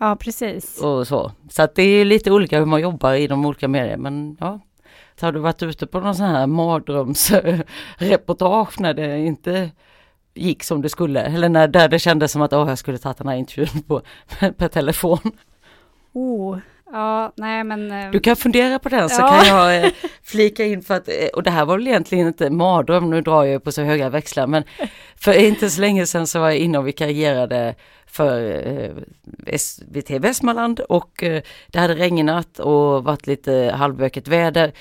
Ja, 0.00 0.16
precis. 0.16 0.78
Och 0.82 1.06
så 1.06 1.32
så 1.50 1.62
att 1.62 1.74
det 1.74 1.82
är 1.82 2.04
lite 2.04 2.30
olika 2.32 2.58
hur 2.58 2.66
man 2.66 2.80
jobbar 2.80 3.14
i 3.14 3.26
de 3.26 3.46
olika 3.46 3.68
medierna. 3.68 4.02
Men 4.10 4.36
ja, 4.40 4.60
har 5.20 5.32
du 5.32 5.40
varit 5.40 5.62
ute 5.62 5.86
på 5.86 6.00
någon 6.00 6.14
sån 6.14 6.26
här 6.26 6.46
mardrömsreportage 6.46 8.80
när 8.80 8.94
det 8.94 9.18
inte 9.18 9.70
gick 10.34 10.62
som 10.62 10.82
det 10.82 10.88
skulle? 10.88 11.20
Eller 11.20 11.48
när 11.48 11.68
där 11.68 11.88
det 11.88 11.98
kändes 11.98 12.32
som 12.32 12.42
att 12.42 12.52
åh, 12.52 12.68
jag 12.68 12.78
skulle 12.78 12.98
tagit 12.98 13.18
den 13.18 13.28
här 13.28 13.36
intervjun 13.36 13.82
på, 13.82 14.02
per 14.58 14.68
telefon? 14.68 15.18
Oh, 16.12 16.58
ja, 16.92 17.32
nej 17.36 17.64
men... 17.64 17.90
eh, 17.92 18.10
Du 18.10 18.20
kan 18.20 18.36
fundera 18.36 18.78
på 18.78 18.88
den 18.88 19.08
så 19.08 19.22
Ja. 19.22 19.28
kan 19.28 19.46
jag 19.56 19.84
eh, 19.84 19.90
flika 20.22 20.64
in 20.64 20.82
för 20.82 20.94
att, 20.94 21.08
eh, 21.08 21.14
och 21.34 21.42
det 21.42 21.50
här 21.50 21.64
var 21.64 21.76
väl 21.76 21.86
egentligen 21.88 22.26
inte 22.26 22.50
mardröm, 22.50 23.10
nu 23.10 23.20
drar 23.20 23.44
jag 23.44 23.64
på 23.64 23.72
så 23.72 23.82
höga 23.82 24.08
växlar, 24.08 24.46
men 24.46 24.62
för 25.16 25.32
inte 25.32 25.70
så 25.70 25.80
länge 25.80 26.06
sedan 26.06 26.26
så 26.26 26.40
var 26.40 26.48
jag 26.48 26.58
inne 26.58 26.78
och 26.78 26.86
vikarierade 26.86 27.74
för 28.10 28.66
eh, 28.68 29.58
SVT 29.58 30.10
Västmanland 30.10 30.80
och 30.80 31.22
eh, 31.22 31.42
det 31.66 31.78
hade 31.78 31.94
regnat 31.94 32.58
och 32.58 33.04
varit 33.04 33.26
lite 33.26 33.72
halvbökigt 33.76 34.28
väder. 34.28 34.72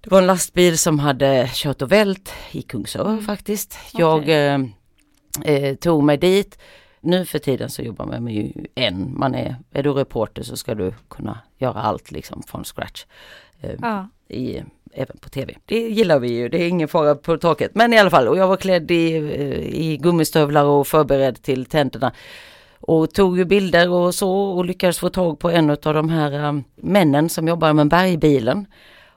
Det 0.00 0.10
var 0.10 0.18
en 0.18 0.26
lastbil 0.26 0.78
som 0.78 0.98
hade 0.98 1.50
kört 1.52 1.82
och 1.82 1.92
vält 1.92 2.32
i 2.50 2.62
Kungsör 2.62 3.08
Mm. 3.08 3.24
faktiskt. 3.24 3.78
Jag 3.92 4.28
eh, 4.28 4.60
eh, 5.44 5.74
tog 5.76 6.02
mig 6.04 6.16
dit. 6.18 6.58
Nu 7.00 7.24
för 7.24 7.38
tiden 7.38 7.70
så 7.70 7.82
jobbar 7.82 8.06
man 8.06 8.28
ju 8.28 8.52
en. 8.74 9.18
Man 9.18 9.34
är, 9.34 9.56
är 9.72 9.82
du 9.82 9.92
reporter 9.92 10.42
så 10.42 10.56
ska 10.56 10.74
du 10.74 10.92
kunna 11.08 11.38
göra 11.58 11.80
allt 11.80 12.10
liksom 12.10 12.42
från 12.42 12.64
scratch. 12.64 13.04
Ja, 13.80 14.08
i, 14.28 14.62
även 14.92 15.18
på 15.18 15.28
tv. 15.28 15.54
Det 15.66 15.80
gillar 15.80 16.18
vi 16.18 16.32
ju, 16.32 16.48
det 16.48 16.62
är 16.62 16.68
ingen 16.68 16.88
fara 16.88 17.14
på 17.14 17.36
taket. 17.36 17.70
Men 17.74 17.92
i 17.92 17.98
alla 17.98 18.10
fall, 18.10 18.28
och 18.28 18.36
jag 18.36 18.48
var 18.48 18.56
klädd 18.56 18.90
i, 18.90 19.16
eh, 19.16 19.80
i 19.80 19.98
gummistövlar 20.02 20.64
och 20.64 20.86
förberedd 20.86 21.42
till 21.42 21.66
tänderna. 21.66 22.12
Och 22.80 23.14
tog 23.14 23.38
ju 23.38 23.44
bilder 23.44 23.90
och 23.90 24.14
så 24.14 24.30
och 24.30 24.64
lyckades 24.64 24.98
få 24.98 25.08
tag 25.08 25.38
på 25.38 25.50
en 25.50 25.70
av 25.70 25.76
de 25.76 26.08
här 26.08 26.44
eh, 26.44 26.60
männen 26.76 27.28
som 27.28 27.48
jobbar 27.48 27.72
med 27.72 27.88
bergbilen. 27.88 28.66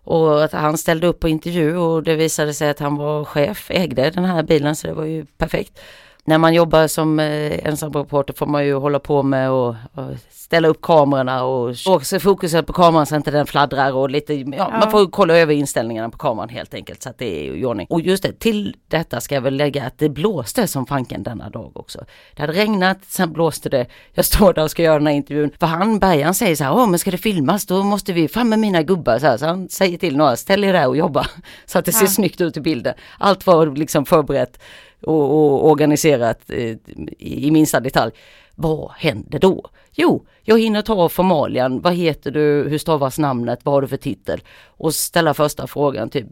Och 0.05 0.43
att 0.43 0.51
han 0.51 0.77
ställde 0.77 1.07
upp 1.07 1.19
på 1.19 1.29
intervju 1.29 1.77
och 1.77 2.03
det 2.03 2.15
visade 2.15 2.53
sig 2.53 2.69
att 2.69 2.79
han 2.79 2.95
var 2.95 3.25
chef, 3.25 3.71
ägde 3.71 4.09
den 4.09 4.25
här 4.25 4.43
bilen 4.43 4.75
så 4.75 4.87
det 4.87 4.93
var 4.93 5.05
ju 5.05 5.25
perfekt. 5.25 5.79
När 6.25 6.37
man 6.37 6.53
jobbar 6.53 6.87
som 6.87 7.19
eh, 7.19 7.67
ensamreporter 7.67 8.33
får 8.33 8.45
man 8.45 8.65
ju 8.65 8.73
hålla 8.73 8.99
på 8.99 9.23
med 9.23 9.51
och, 9.51 9.69
och 9.93 10.09
ställa 10.29 10.67
upp 10.67 10.81
kamerorna 10.81 11.43
och 11.43 11.75
också 11.87 12.19
fokuset 12.19 12.67
på 12.67 12.73
kameran 12.73 13.05
så 13.05 13.15
att 13.15 13.19
inte 13.19 13.31
den 13.31 13.45
fladdrar 13.45 13.91
och 13.93 14.09
lite, 14.09 14.33
ja, 14.33 14.45
Ja. 14.57 14.69
man 14.79 14.91
får 14.91 15.07
kolla 15.07 15.37
över 15.37 15.53
inställningarna 15.53 16.09
på 16.09 16.17
kameran 16.17 16.49
helt 16.49 16.73
enkelt 16.73 17.03
så 17.03 17.09
att 17.09 17.17
det 17.17 17.25
är 17.49 17.53
i 17.53 17.65
ordning. 17.65 17.87
Och 17.89 18.01
just 18.01 18.23
det, 18.23 18.39
till 18.39 18.75
detta 18.87 19.21
ska 19.21 19.35
jag 19.35 19.41
väl 19.41 19.55
lägga 19.55 19.83
att 19.85 19.97
det 19.97 20.09
blåste 20.09 20.67
som 20.67 20.85
fanken 20.85 21.23
denna 21.23 21.49
dag 21.49 21.71
också. 21.77 22.05
Det 22.35 22.41
hade 22.41 22.53
regnat, 22.53 22.97
sen 23.07 23.33
blåste 23.33 23.69
det. 23.69 23.85
Jag 24.13 24.25
står 24.25 24.53
där 24.53 24.63
och 24.63 24.71
ska 24.71 24.83
göra 24.83 24.97
den 24.97 25.07
här 25.07 25.13
intervjun. 25.13 25.51
För 25.59 25.67
han, 25.67 25.99
Bergan 25.99 26.33
säger 26.33 26.55
så 26.55 26.63
här, 26.63 26.73
åh 26.73 26.87
men 26.89 26.99
ska 26.99 27.11
det 27.11 27.17
filmas 27.17 27.65
då 27.65 27.83
måste 27.83 28.13
vi 28.13 28.27
fram 28.27 28.49
med 28.49 28.59
mina 28.59 28.81
gubbar 28.83 29.19
så 29.19 29.25
här. 29.25 29.37
Så 29.37 29.45
han 29.45 29.69
säger 29.69 29.97
till 29.97 30.17
några, 30.17 30.35
ställ 30.35 30.63
er 30.63 30.73
där 30.73 30.87
och 30.87 30.97
jobba. 30.97 31.25
Så 31.65 31.79
att 31.79 31.85
det 31.85 31.91
ser 31.91 32.05
Ja. 32.05 32.09
snyggt 32.11 32.41
ut 32.41 32.57
i 32.57 32.61
bilden. 32.61 32.93
Allt 33.19 33.45
var 33.45 33.65
liksom 33.75 34.05
förberett 34.05 34.59
och, 35.03 35.23
och 35.31 35.71
organiserat 35.71 36.49
eh, 36.49 36.75
i, 37.19 37.51
minsta 37.51 37.79
detalj. 37.79 38.11
Vad 38.55 38.91
händer 38.91 39.39
då? 39.39 39.69
Jo, 39.91 40.25
jag 40.43 40.59
hinner 40.59 40.81
ta 40.81 41.09
formalian. 41.09 41.81
Vad 41.81 41.93
heter 41.93 42.31
du? 42.31 42.67
Hur 42.69 42.77
stavas 42.77 43.19
namnet? 43.19 43.59
Vad 43.63 43.73
har 43.73 43.81
du 43.81 43.87
för 43.87 43.97
titel? 43.97 44.41
Och 44.65 44.93
ställa 44.93 45.33
första 45.33 45.67
frågan, 45.67 46.09
typ 46.09 46.25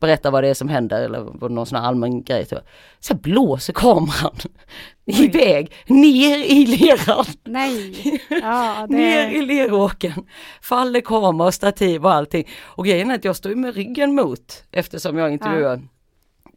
berätta 0.00 0.30
vad 0.30 0.44
det 0.44 0.48
är 0.48 0.54
som 0.54 0.68
händer 0.68 1.02
eller 1.02 1.48
någon 1.48 1.66
sån 1.66 1.78
här 1.78 1.88
allmän 1.88 2.22
grej. 2.22 2.44
Typ. 2.44 2.58
Så 3.00 3.14
blåser 3.14 3.72
kameran 3.72 4.36
Oj. 5.06 5.24
iväg, 5.24 5.72
ner 5.86 6.38
i 6.38 6.66
leran. 6.66 7.24
nej. 7.44 8.20
Ja, 8.42 8.86
Ner 8.88 9.28
det... 9.28 9.34
i 9.34 9.42
leråken. 9.42 10.26
Faller 10.62 11.00
kamera, 11.00 11.52
stativ 11.52 12.04
och 12.04 12.12
allting. 12.12 12.48
Och 12.62 12.84
grejen 12.84 13.10
är 13.10 13.14
att 13.14 13.24
jag 13.24 13.36
står 13.36 13.54
med 13.54 13.74
ryggen 13.74 14.14
mot 14.14 14.64
eftersom 14.72 15.18
jag 15.18 15.32
intervjuar. 15.32 15.80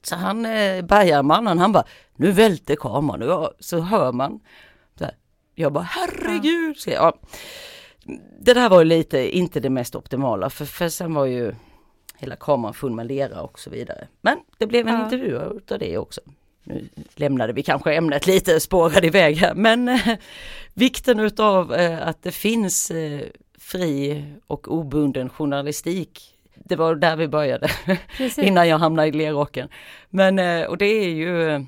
Så 0.04 0.16
han, 0.16 0.46
eh, 0.46 0.82
bärgarmannen, 0.86 1.60
han 1.60 1.72
bara, 1.72 1.84
nu 2.16 2.32
välter 2.32 2.76
kameran 2.76 3.30
och 3.32 3.54
så 3.60 3.80
hör 3.80 4.12
man. 4.12 4.40
Så 4.98 5.04
här. 5.04 5.14
Jag 5.56 5.74
bara, 5.74 5.84
herregud. 5.84 6.78
Så, 6.78 6.90
ja. 6.90 7.14
Det 8.40 8.54
där 8.54 8.70
var 8.70 8.80
ju 8.80 8.86
lite, 8.86 9.38
inte 9.38 9.60
det 9.60 9.70
mest 9.70 9.96
optimala 9.96 10.50
för, 10.50 10.66
för 10.66 10.90
sen 10.90 11.14
var 11.14 11.26
ju 11.26 11.56
hela 12.18 12.36
kameran 12.36 12.74
full 12.74 12.92
med 12.92 13.08
lera 13.08 13.42
och 13.42 13.60
så 13.60 13.70
vidare. 13.70 14.08
Men 14.22 14.38
det 14.58 14.68
blev 14.68 14.88
en 14.88 14.94
Ja. 14.96 15.04
intervju 15.04 15.40
utav 15.58 15.80
det 15.80 15.98
också. 15.98 16.22
Nu 16.64 16.90
lämnade 17.16 17.54
vi 17.54 17.64
kanske 17.64 17.94
ämnet 17.96 18.28
lite, 18.28 18.60
spårade 18.60 19.08
iväg 19.08 19.38
här, 19.38 19.54
men 19.56 19.90
eh, 19.90 20.00
vikten 20.74 21.20
utav 21.20 21.74
eh, 21.74 22.08
att 22.08 22.24
det 22.24 22.32
finns 22.32 22.92
eh, 22.92 23.22
fri 23.60 24.24
och 24.48 24.72
obunden 24.74 25.30
journalistik. 25.30 26.33
Det 26.64 26.76
var 26.76 26.96
där 26.96 27.16
vi 27.16 27.28
började 27.28 27.68
innan 28.38 28.68
jag 28.68 28.78
hamnade 28.78 29.08
i 29.08 29.12
leråken. 29.12 29.70
Men 30.10 30.40
eh, 30.40 30.64
och 30.66 30.78
det 30.78 30.86
är 30.86 31.10
ju 31.10 31.66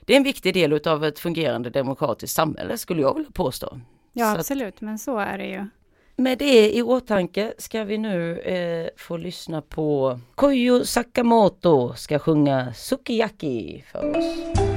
det 0.00 0.12
är 0.12 0.16
en 0.16 0.22
viktig 0.22 0.54
del 0.54 0.72
utav 0.72 1.04
ett 1.04 1.18
fungerande 1.18 1.70
demokratiskt 1.70 2.36
samhälle 2.36 2.78
skulle 2.78 3.02
jag 3.02 3.14
vilja 3.14 3.30
påstå. 3.30 3.80
Ja, 4.12 4.24
Så 4.26 4.32
att- 4.32 4.38
absolut, 4.38 4.80
men 4.80 4.98
så 4.98 5.18
är 5.18 5.38
det 5.38 5.46
ju. 5.46 5.66
Med 6.16 6.38
det 6.38 6.76
i 6.76 6.82
åtanke 6.82 7.52
ska 7.58 7.84
vi 7.84 7.98
nu 7.98 8.38
eh, 8.38 8.88
få 8.96 9.16
lyssna 9.16 9.62
på 9.62 10.20
Koyo 10.34 10.84
Sakamoto 10.84 11.94
ska 11.94 12.18
sjunga 12.18 12.72
Sukiyaki 12.74 13.84
för 13.92 14.16
oss. 14.16 14.67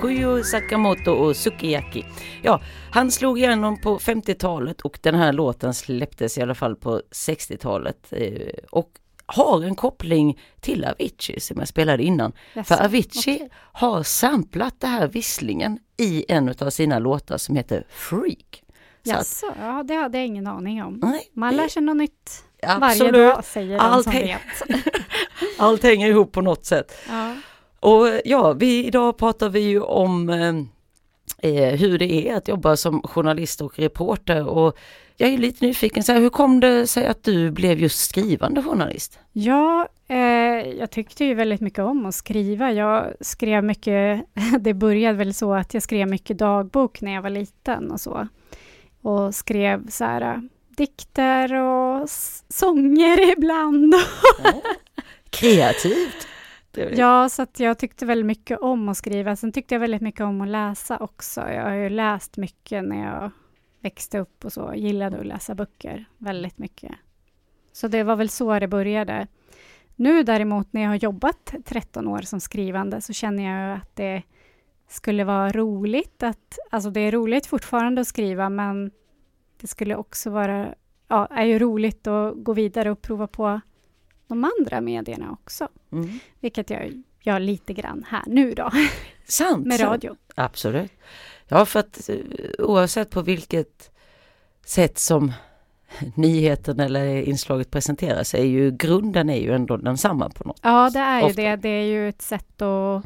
Koyo 0.00 0.42
Sakamoto 0.44 1.12
och 1.12 1.36
Sukiyaki. 1.36 2.04
Ja, 2.42 2.60
han 2.90 3.10
slog 3.10 3.38
igenom 3.38 3.80
på 3.80 3.98
50-talet 3.98 4.80
och 4.80 4.98
den 5.02 5.14
här 5.14 5.32
låten 5.32 5.74
släpptes 5.74 6.38
i 6.38 6.42
alla 6.42 6.54
fall 6.54 6.76
på 6.76 7.02
60-talet 7.10 8.06
eh, 8.10 8.48
och 8.70 8.90
har 9.26 9.62
en 9.64 9.74
koppling 9.74 10.40
till 10.60 10.84
Avicii 10.84 11.40
som 11.40 11.58
jag 11.58 11.68
spelade 11.68 12.02
innan. 12.02 12.32
Jaså, 12.54 12.74
För 12.76 12.84
Avicii 12.84 13.34
okej. 13.36 13.48
har 13.72 14.02
samplat 14.02 14.74
det 14.80 14.86
här 14.86 15.08
visslingen 15.08 15.78
i 15.96 16.24
en 16.28 16.54
av 16.60 16.70
sina 16.70 16.98
låtar 16.98 17.36
som 17.38 17.56
heter 17.56 17.86
Freak. 17.90 18.62
Jaså, 19.02 19.46
ja 19.60 19.82
det 19.82 19.94
hade 19.94 20.18
jag 20.18 20.26
ingen 20.26 20.46
aning 20.46 20.82
om. 20.82 20.98
nej, 21.02 21.30
Man 21.34 21.56
lär 21.56 21.68
sig 21.68 21.82
något 21.82 21.96
nytt 21.96 22.44
varje 22.62 22.76
absolut. 22.76 23.12
dag, 23.12 23.44
säger 23.44 23.78
de 23.78 24.02
som 24.02 24.12
vet. 24.12 24.40
Allt 25.58 25.82
hänger 25.82 26.08
ihop 26.08 26.32
på 26.32 26.40
något 26.40 26.64
sätt. 26.64 26.92
Ja. 27.08 27.34
Och 27.80 28.06
ja, 28.24 28.52
vi, 28.52 28.86
idag 28.86 29.16
pratar 29.16 29.48
vi 29.48 29.60
ju 29.60 29.80
om 29.80 30.28
eh, 30.28 30.54
eh, 31.38 31.74
hur 31.78 31.98
det 31.98 32.28
är 32.28 32.36
att 32.36 32.48
jobba 32.48 32.76
som 32.76 33.02
journalist 33.02 33.60
och 33.60 33.78
reporter. 33.78 34.46
Och 34.46 34.78
jag 35.16 35.30
är 35.30 35.38
lite 35.38 35.66
nyfiken, 35.66 36.02
så 36.02 36.12
här, 36.12 36.20
hur 36.20 36.28
kom 36.28 36.60
det 36.60 36.86
sig 36.86 37.06
att 37.06 37.24
du 37.24 37.50
blev 37.50 37.78
just 37.78 37.98
skrivande 37.98 38.62
journalist? 38.62 39.18
Ja, 39.32 39.88
eh, 40.08 40.16
jag 40.78 40.90
tyckte 40.90 41.24
ju 41.24 41.34
väldigt 41.34 41.60
mycket 41.60 41.78
om 41.78 42.06
att 42.06 42.14
skriva. 42.14 42.72
Jag 42.72 43.14
skrev 43.20 43.64
mycket, 43.64 44.24
det 44.60 44.74
började 44.74 45.18
väl 45.18 45.34
så 45.34 45.54
att 45.54 45.74
jag 45.74 45.82
skrev 45.82 46.08
mycket 46.08 46.38
dagbok 46.38 47.00
när 47.00 47.12
jag 47.12 47.22
var 47.22 47.30
liten 47.30 47.90
och 47.90 48.00
så. 48.00 48.28
Och 49.02 49.34
skrev 49.34 49.88
så 49.88 50.04
här 50.04 50.20
eh, 50.20 50.40
dikter 50.76 51.54
och 51.54 52.10
sånger 52.48 53.32
ibland. 53.38 53.94
Kreativt. 55.30 56.28
Trevligt. 56.76 56.98
Ja, 56.98 57.28
så 57.28 57.42
att 57.42 57.60
jag 57.60 57.78
tyckte 57.78 58.06
väldigt 58.06 58.26
mycket 58.26 58.58
om 58.60 58.88
att 58.88 58.96
skriva. 58.96 59.36
Sen 59.36 59.52
tyckte 59.52 59.74
jag 59.74 59.80
väldigt 59.80 60.02
mycket 60.02 60.20
om 60.20 60.40
att 60.40 60.48
läsa 60.48 60.98
också. 60.98 61.40
Jag 61.40 61.62
har 61.62 61.74
ju 61.74 61.88
läst 61.88 62.36
mycket 62.36 62.84
när 62.84 63.04
jag 63.04 63.30
växte 63.80 64.18
upp 64.18 64.44
och 64.44 64.52
så. 64.52 64.72
Gillade 64.74 65.18
att 65.18 65.26
läsa 65.26 65.54
böcker 65.54 66.04
väldigt 66.18 66.58
mycket. 66.58 66.92
Så 67.72 67.88
det 67.88 68.02
var 68.02 68.16
väl 68.16 68.28
så 68.28 68.58
det 68.58 68.68
började. 68.68 69.26
Nu 69.94 70.22
däremot 70.22 70.72
när 70.72 70.82
jag 70.82 70.88
har 70.88 70.96
jobbat 70.96 71.54
13 71.64 72.08
år 72.08 72.20
som 72.20 72.40
skrivande 72.40 73.00
så 73.00 73.12
känner 73.12 73.42
jag 73.42 73.76
att 73.76 73.96
det 73.96 74.22
skulle 74.88 75.24
vara 75.24 75.50
roligt 75.52 76.22
att, 76.22 76.58
alltså 76.70 76.90
det 76.90 77.00
är 77.00 77.12
roligt 77.12 77.46
fortfarande 77.46 78.00
att 78.00 78.08
skriva 78.08 78.48
men 78.48 78.90
det 79.60 79.66
skulle 79.66 79.96
också 79.96 80.30
vara, 80.30 80.74
ja, 81.08 81.26
är 81.26 81.44
ju 81.44 81.58
roligt 81.58 82.06
att 82.06 82.34
gå 82.36 82.52
vidare 82.52 82.90
och 82.90 83.02
prova 83.02 83.26
på 83.26 83.60
de 84.28 84.50
andra 84.58 84.80
medierna 84.80 85.30
också. 85.32 85.68
Mm. 85.92 86.18
Vilket 86.40 86.70
jag 86.70 87.02
gör 87.20 87.40
lite 87.40 87.72
grann 87.72 88.04
här 88.08 88.22
nu 88.26 88.54
då, 88.54 88.70
Sant. 89.28 89.66
med 89.66 89.78
sant. 89.78 89.90
radio. 89.90 90.16
Absolut. 90.34 90.92
Ja, 91.48 91.64
för 91.66 91.80
att 91.80 92.08
eh, 92.08 92.16
oavsett 92.58 93.10
på 93.10 93.22
vilket 93.22 93.90
sätt 94.66 94.98
som 94.98 95.32
nyheten 96.14 96.80
eller 96.80 97.22
inslaget 97.22 97.70
presenteras 97.70 98.34
är 98.34 98.44
ju 98.44 98.70
grunden 98.70 99.30
är 99.30 99.40
ju 99.40 99.52
ändå 99.54 99.76
densamma 99.76 100.30
på 100.30 100.44
något. 100.44 100.60
Ja, 100.62 100.90
det 100.90 100.98
är 100.98 101.20
ju 101.20 101.26
Ofta. 101.26 101.42
det. 101.42 101.56
Det 101.56 101.68
är 101.68 101.84
ju 101.84 102.08
ett 102.08 102.22
sätt 102.22 102.62
att 102.62 103.02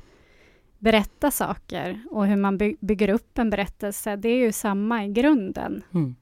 berätta 0.78 1.30
saker 1.30 2.00
och 2.10 2.26
hur 2.26 2.36
man 2.36 2.58
by- 2.58 2.76
bygger 2.80 3.08
upp 3.08 3.38
en 3.38 3.50
berättelse. 3.50 4.16
Det 4.16 4.28
är 4.28 4.36
ju 4.36 4.52
samma 4.52 5.04
i 5.04 5.08
grunden. 5.08 5.82
Mm. 5.94 6.16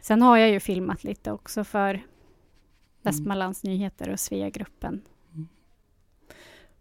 Sen 0.00 0.22
har 0.22 0.36
jag 0.36 0.50
ju 0.50 0.60
filmat 0.60 1.04
lite 1.04 1.32
också 1.32 1.64
för 1.64 2.00
Västmanlands 3.06 3.62
Nyheter 3.62 4.10
och 4.10 4.20
Sveagruppen. 4.20 5.02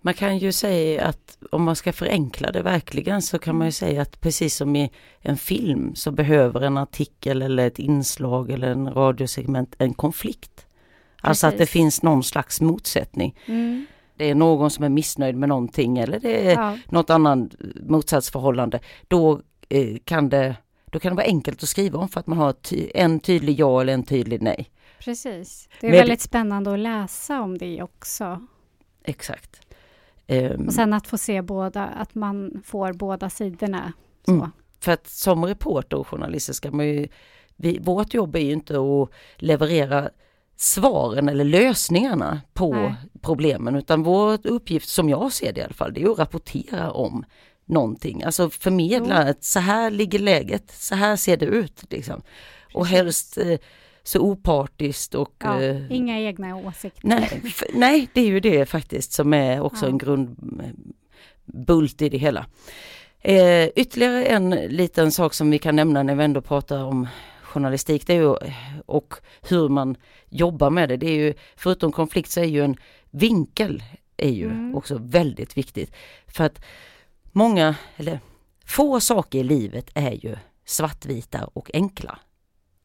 Man 0.01 0.13
kan 0.13 0.38
ju 0.38 0.51
säga 0.51 1.05
att 1.05 1.38
om 1.51 1.63
man 1.63 1.75
ska 1.75 1.94
förenkla 1.94 2.51
det 2.51 2.62
verkligen 2.62 3.22
så 3.22 3.39
kan 3.39 3.58
man 3.58 3.67
ju 3.67 3.72
säga 3.72 4.01
att 4.01 4.22
precis 4.22 4.55
som 4.55 4.75
i 4.75 4.91
en 5.20 5.38
film 5.38 5.96
så 5.96 6.12
behöver 6.12 6.62
en 6.62 6.77
artikel 6.77 7.41
eller 7.41 7.67
ett 7.67 7.79
inslag 7.79 8.51
eller 8.51 8.67
en 8.67 8.94
radiosegment 8.94 9.75
en 9.77 9.94
konflikt. 9.94 10.65
Alltså 11.22 11.48
att 11.48 11.58
det 11.58 11.65
finns 11.65 12.03
någon 12.03 12.24
slags 12.24 12.62
motsättning. 12.62 13.36
Mm. 13.46 13.86
Det 14.15 14.29
är 14.29 14.36
någon 14.36 14.72
som 14.72 14.84
är 14.84 14.89
missnöjd 14.89 15.36
med 15.36 15.50
någonting 15.50 15.98
eller 15.98 16.20
det 16.20 16.51
är 16.51 16.53
Ja, 16.53 16.77
något 16.89 17.10
annat 17.10 17.55
motsatsförhållande. 17.75 18.79
Då 19.08 19.41
eh, 19.70 19.98
kan 20.03 20.29
det 20.29 20.55
då 20.86 21.00
kan 21.00 21.12
det 21.12 21.15
vara 21.15 21.25
enkelt 21.25 21.63
att 21.63 21.70
skriva 21.70 22.00
om 22.00 22.10
för 22.10 22.20
att 22.20 22.27
man 22.27 22.38
har 22.38 22.55
en 22.94 23.20
tydlig 23.20 23.60
ja 23.60 23.82
eller 23.82 23.94
en 23.94 24.03
tydlig 24.03 24.41
nej. 24.41 24.70
Precis. 24.99 25.69
Det 25.81 25.87
är 25.87 25.91
Med- 25.91 25.99
väldigt 25.99 26.21
spännande 26.21 26.73
att 26.73 26.79
läsa 26.79 27.41
om 27.41 27.57
det 27.57 27.83
också. 27.83 28.41
Exakt. 29.03 29.61
Ehm, 30.27 30.67
Och 30.67 30.73
sen 30.73 30.93
att 30.93 31.07
få 31.07 31.17
se 31.17 31.41
båda, 31.41 31.85
att 31.85 32.15
man 32.15 32.61
får 32.65 32.93
båda 32.93 33.29
sidorna. 33.29 33.93
Mm. 34.27 34.51
För 34.79 34.91
att 34.91 35.07
som 35.07 35.45
reporter 35.45 35.97
och 35.97 36.07
journalist 36.07 36.55
ska 36.55 36.71
man 36.71 36.85
ju, 36.87 37.07
vi, 37.55 37.79
vårt 37.79 38.13
jobb 38.13 38.35
är 38.35 38.39
ju 38.39 38.51
inte 38.51 38.73
att 38.79 39.09
leverera 39.35 40.09
svaren 40.57 41.29
eller 41.29 41.43
lösningarna 41.43 42.41
på 42.53 42.73
Nej. 42.73 42.95
problemen 43.21 43.75
utan 43.75 44.03
vår 44.03 44.47
uppgift 44.47 44.89
som 44.89 45.09
jag 45.09 45.31
ser 45.33 45.53
det 45.53 45.61
i 45.61 45.63
alla 45.63 45.73
fall 45.73 45.93
det 45.93 46.03
är 46.03 46.11
att 46.11 46.19
rapportera 46.19 46.91
om 46.91 47.25
någonting, 47.65 48.23
alltså 48.23 48.49
förmedla 48.49 49.17
att 49.17 49.43
så 49.43 49.59
här 49.59 49.91
ligger 49.91 50.19
läget, 50.19 50.71
så 50.71 50.95
här 50.95 51.15
ser 51.15 51.37
det 51.37 51.45
ut 51.45 51.83
liksom. 51.91 52.21
Och 52.73 52.87
helst 52.87 53.37
eh, 53.37 53.59
så 54.07 54.19
opartiskt 54.19 55.15
och 55.15 55.33
Ja, 55.43 55.62
eh, 55.62 55.91
inga 55.91 56.19
egna 56.19 56.55
åsikter. 56.55 57.07
Nej, 57.07 57.41
f- 57.45 57.63
nej, 57.74 58.07
det 58.13 58.21
är 58.21 58.25
ju 58.27 58.39
det 58.39 58.65
faktiskt 58.65 59.12
som 59.13 59.33
är 59.33 59.62
också 59.62 59.85
Ja. 59.85 59.89
en 59.89 59.97
grundbult 59.97 62.01
i 62.01 62.09
det 62.09 62.17
hela. 62.17 62.45
Eh, 63.21 63.67
ytterligare 63.75 64.25
en 64.25 64.50
liten 64.50 65.12
sak 65.12 65.33
som 65.33 65.51
vi 65.51 65.59
kan 65.59 65.75
nämna 65.75 66.03
när 66.03 66.15
vi 66.15 66.24
ändå 66.24 66.41
pratar 66.41 66.83
om 66.83 67.07
journalistik 67.43 68.07
det 68.07 68.13
är 68.13 68.17
ju, 68.21 68.35
och 68.85 69.13
hur 69.50 69.69
man 69.69 69.95
jobbar 70.29 70.69
med 70.69 70.89
det. 70.89 70.97
Det 70.97 71.07
är 71.09 71.15
ju, 71.15 71.33
förutom 71.55 71.91
konflikt 71.91 72.31
så 72.31 72.39
är 72.39 72.43
ju 72.45 72.63
en 72.63 72.77
vinkel 73.12 73.83
är 74.17 74.29
ju 74.29 74.45
Mm. 74.45 74.75
också 74.75 74.97
väldigt 75.01 75.57
viktigt. 75.57 75.91
För 76.27 76.43
att 76.43 76.62
många, 77.31 77.75
eller 77.97 78.19
få 78.65 79.00
saker 79.00 79.39
i 79.39 79.43
livet 79.43 79.89
är 79.93 80.12
ju 80.25 80.35
svartvita 80.65 81.45
och 81.53 81.71
enkla. 81.74 82.19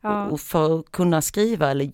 Ja, 0.00 0.26
Och 0.26 0.40
för 0.40 0.78
att 0.80 0.90
kunna 0.90 1.22
skriva 1.22 1.70
eller 1.70 1.90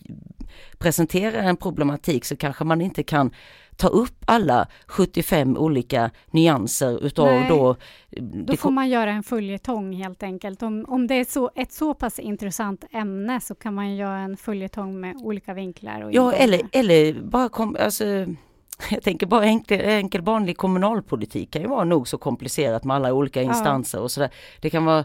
presentera 0.79 1.43
en 1.43 1.57
problematik 1.57 2.25
så 2.25 2.37
kanske 2.37 2.65
man 2.65 2.81
inte 2.81 3.03
kan 3.03 3.31
ta 3.77 3.89
upp 3.89 4.25
alla 4.27 4.69
75 4.87 5.57
olika 5.57 6.11
nyanser 6.31 7.05
utav 7.05 7.27
Nej, 7.27 7.49
då... 7.49 7.77
då 8.21 8.57
får 8.57 8.71
man 8.71 8.89
göra 8.89 9.11
en 9.11 9.23
följetong 9.23 9.93
helt 9.93 10.23
enkelt. 10.23 10.63
Om, 10.63 10.85
om 10.89 11.07
det 11.07 11.15
är 11.15 11.25
så, 11.25 11.51
ett 11.55 11.73
så 11.73 11.95
pass 11.95 12.19
intressant 12.19 12.85
ämne 12.93 13.41
så 13.41 13.55
kan 13.55 13.75
man 13.75 13.97
göra 13.97 14.19
en 14.19 14.37
följetong 14.37 15.01
med 15.01 15.17
olika 15.17 15.55
vinklar. 15.55 16.01
Och 16.01 16.13
Ja, 16.13 16.33
eller, 16.33 16.61
eller 16.73 17.23
bara 17.23 17.49
kom, 17.49 17.77
alltså, 17.81 18.05
jag 18.91 19.03
tänker 19.03 19.27
bara 19.27 19.45
enkel, 19.45 19.81
enkel 19.81 20.21
vanlig 20.23 20.57
kommunalpolitik 20.57 21.51
kan 21.53 21.63
ju 21.63 21.69
vara 21.69 21.85
nog 21.85 22.09
så 22.09 22.19
komplicerat 22.19 22.85
med 22.85 22.97
alla 22.97 23.13
olika 23.13 23.43
Ja. 23.43 23.49
instanser 23.49 24.01
och 24.01 24.11
sådär. 24.11 24.31
Det 24.61 24.71
kan 24.71 24.85
vara 24.85 25.05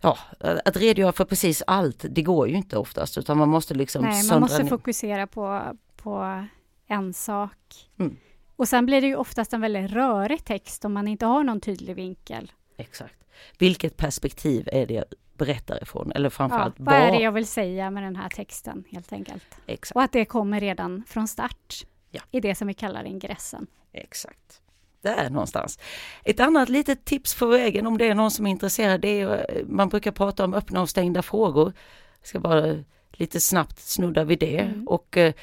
Ja, 0.00 0.18
att 0.64 0.76
redogöra 0.76 1.12
för 1.12 1.24
precis 1.24 1.62
allt, 1.66 2.04
det 2.10 2.22
går 2.22 2.48
ju 2.48 2.54
inte 2.54 2.76
oftast 2.78 3.18
utan 3.18 3.38
man 3.38 3.48
måste 3.48 3.74
liksom 3.74 4.02
Nej, 4.04 4.28
man 4.28 4.40
måste 4.40 4.62
ner. 4.62 4.70
fokusera 4.70 5.26
på, 5.26 5.62
på 5.96 6.44
en 6.86 7.12
sak. 7.14 7.88
Mm. 7.98 8.16
Och 8.56 8.68
sen 8.68 8.86
blir 8.86 9.00
det 9.00 9.06
ju 9.06 9.16
oftast 9.16 9.52
en 9.52 9.60
väldigt 9.60 9.90
rörig 9.90 10.44
text 10.44 10.84
om 10.84 10.92
man 10.92 11.08
inte 11.08 11.26
har 11.26 11.44
någon 11.44 11.60
tydlig 11.60 11.94
vinkel. 11.96 12.52
Exakt. 12.76 13.14
Vilket 13.58 13.96
perspektiv 13.96 14.68
är 14.72 14.86
det 14.86 14.94
jag 14.94 15.04
berättar 15.34 15.82
ifrån? 15.82 16.12
Eller 16.12 16.26
Ja, 16.26 16.30
framförallt 16.30 16.74
vad 16.78 16.94
är 16.94 17.12
det 17.12 17.22
jag 17.22 17.32
vill 17.32 17.46
säga 17.46 17.90
med 17.90 18.02
den 18.02 18.16
här 18.16 18.28
texten 18.28 18.84
helt 18.90 19.12
enkelt? 19.12 19.44
Exakt. 19.66 19.96
Och 19.96 20.02
att 20.02 20.12
det 20.12 20.24
kommer 20.24 20.60
redan 20.60 21.04
från 21.06 21.28
start 21.28 21.74
Ja. 22.10 22.20
i 22.30 22.40
det 22.40 22.54
som 22.54 22.68
vi 22.68 22.74
kallar 22.74 23.04
ingressen. 23.04 23.66
Exakt. 23.92 24.62
Där 25.02 25.30
någonstans. 25.30 25.78
Ett 26.24 26.40
annat 26.40 26.68
litet 26.68 27.04
tips 27.04 27.34
på 27.34 27.46
vägen 27.46 27.86
om 27.86 27.98
det 27.98 28.08
är 28.08 28.14
någon 28.14 28.30
som 28.30 28.46
är 28.46 28.50
intresserad, 28.50 29.00
det 29.00 29.20
är 29.20 29.28
eh, 29.28 29.66
man 29.66 29.88
brukar 29.88 30.12
prata 30.12 30.44
om 30.44 30.54
öppna 30.54 30.82
och 30.82 30.90
stängda 30.90 31.22
frågor. 31.22 31.72
Jag 32.20 32.28
ska 32.28 32.40
bara 32.40 32.84
lite 33.12 33.40
snabbt 33.40 33.78
snudda 33.78 34.24
vid 34.24 34.38
det. 34.38 34.58
Mm. 34.58 34.88
Och 34.88 35.16
eh, 35.16 35.34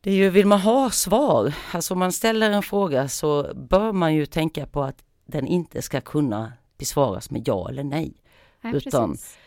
det 0.00 0.10
är 0.10 0.14
ju, 0.14 0.30
vill 0.30 0.46
man 0.46 0.60
ha 0.60 0.90
svar, 0.90 1.54
alltså 1.72 1.94
om 1.94 1.98
man 1.98 2.12
ställer 2.12 2.50
en 2.50 2.62
fråga 2.62 3.08
så 3.08 3.54
bör 3.54 3.92
man 3.92 4.14
ju 4.14 4.26
tänka 4.26 4.66
på 4.66 4.82
att 4.82 5.02
den 5.26 5.46
inte 5.46 5.82
ska 5.82 6.00
kunna 6.00 6.52
besvaras 6.78 7.30
med 7.30 7.48
ja 7.48 7.68
eller 7.68 7.84
nej. 7.84 8.14
Nej, 8.60 8.76
Utan- 8.76 9.10
precis. 9.10 9.38